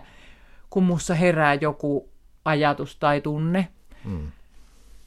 kun 0.69 0.83
mussa 0.83 1.15
herää 1.15 1.53
joku 1.53 2.09
ajatus 2.45 2.95
tai 2.95 3.21
tunne. 3.21 3.67
Mm 4.05 4.31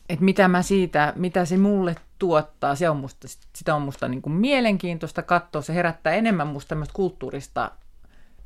että 0.09 0.25
mitä 0.25 0.49
mä 0.49 0.63
siitä, 0.63 1.13
mitä 1.17 1.45
se 1.45 1.57
mulle 1.57 1.95
tuottaa, 2.19 2.75
se 2.75 2.91
on 2.91 2.97
musta, 2.97 3.29
sitä 3.57 3.75
on 3.75 3.83
musta 3.83 4.09
niin 4.09 4.23
kuin 4.23 4.33
mielenkiintoista 4.33 5.23
katsoa, 5.23 5.63
se 5.63 5.75
herättää 5.75 6.13
enemmän 6.13 6.47
musta 6.47 6.69
tämmöistä 6.69 6.95
kulttuurista 6.95 7.71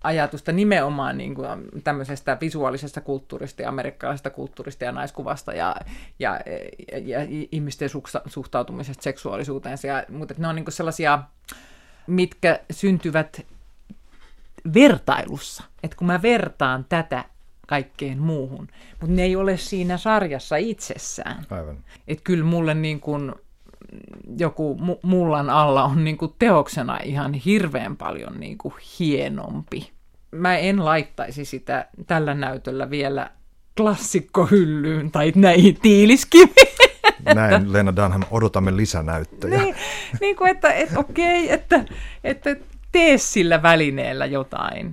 ajatusta 0.04 0.52
nimenomaan 0.52 1.18
niin 1.18 1.34
kuin 1.34 1.48
tämmöisestä 1.84 2.38
visuaalisesta 2.40 3.00
kulttuurista 3.00 3.62
ja 3.62 3.68
amerikkalaisesta 3.68 4.30
kulttuurista 4.30 4.84
ja 4.84 4.92
naiskuvasta 4.92 5.52
ja, 5.52 5.76
ja, 6.18 6.40
ja, 6.92 6.98
ja 6.98 7.26
ihmisten 7.52 7.88
suhtautumisesta 8.26 9.02
seksuaalisuuteen. 9.02 9.78
Ja, 9.82 10.04
mutta 10.16 10.34
ne 10.38 10.48
on 10.48 10.54
niin 10.54 10.64
kuin 10.64 10.72
sellaisia, 10.72 11.22
mitkä 12.06 12.60
syntyvät 12.70 13.46
vertailussa. 14.74 15.64
Että 15.82 15.96
kun 15.96 16.06
mä 16.06 16.22
vertaan 16.22 16.86
tätä 16.88 17.24
kaikkeen 17.72 18.18
muuhun. 18.18 18.68
Mutta 19.00 19.14
ne 19.16 19.22
ei 19.22 19.36
ole 19.36 19.56
siinä 19.56 19.96
sarjassa 19.96 20.56
itsessään. 20.56 21.46
Aivan. 21.50 21.78
Et 22.08 22.20
kyllä 22.24 22.44
mulle 22.44 22.74
niin 22.74 23.00
kun 23.00 23.34
joku 24.38 24.78
mullan 25.02 25.50
alla 25.50 25.84
on 25.84 26.04
niin 26.04 26.18
kuin 26.18 26.34
teoksena 26.38 26.98
ihan 27.04 27.34
hirveän 27.34 27.96
paljon 27.96 28.40
niin 28.40 28.58
kuin 28.58 28.74
hienompi. 28.98 29.90
Mä 30.30 30.56
en 30.56 30.84
laittaisi 30.84 31.44
sitä 31.44 31.88
tällä 32.06 32.34
näytöllä 32.34 32.90
vielä 32.90 33.30
klassikkohyllyyn 33.76 35.10
tai 35.10 35.32
näihin 35.36 35.78
tiiliskiviin. 35.82 36.72
Näin, 37.34 37.72
Lena 37.72 37.96
Dunham, 37.96 38.22
odotamme 38.30 38.76
lisänäyttöjä. 38.76 39.58
Niin, 39.58 39.74
niin 40.20 40.36
kuin, 40.36 40.50
että, 40.50 40.72
että 40.72 40.98
okei, 40.98 41.52
että, 41.52 41.84
että 42.24 42.56
tee 42.92 43.18
sillä 43.18 43.62
välineellä 43.62 44.26
jotain. 44.26 44.90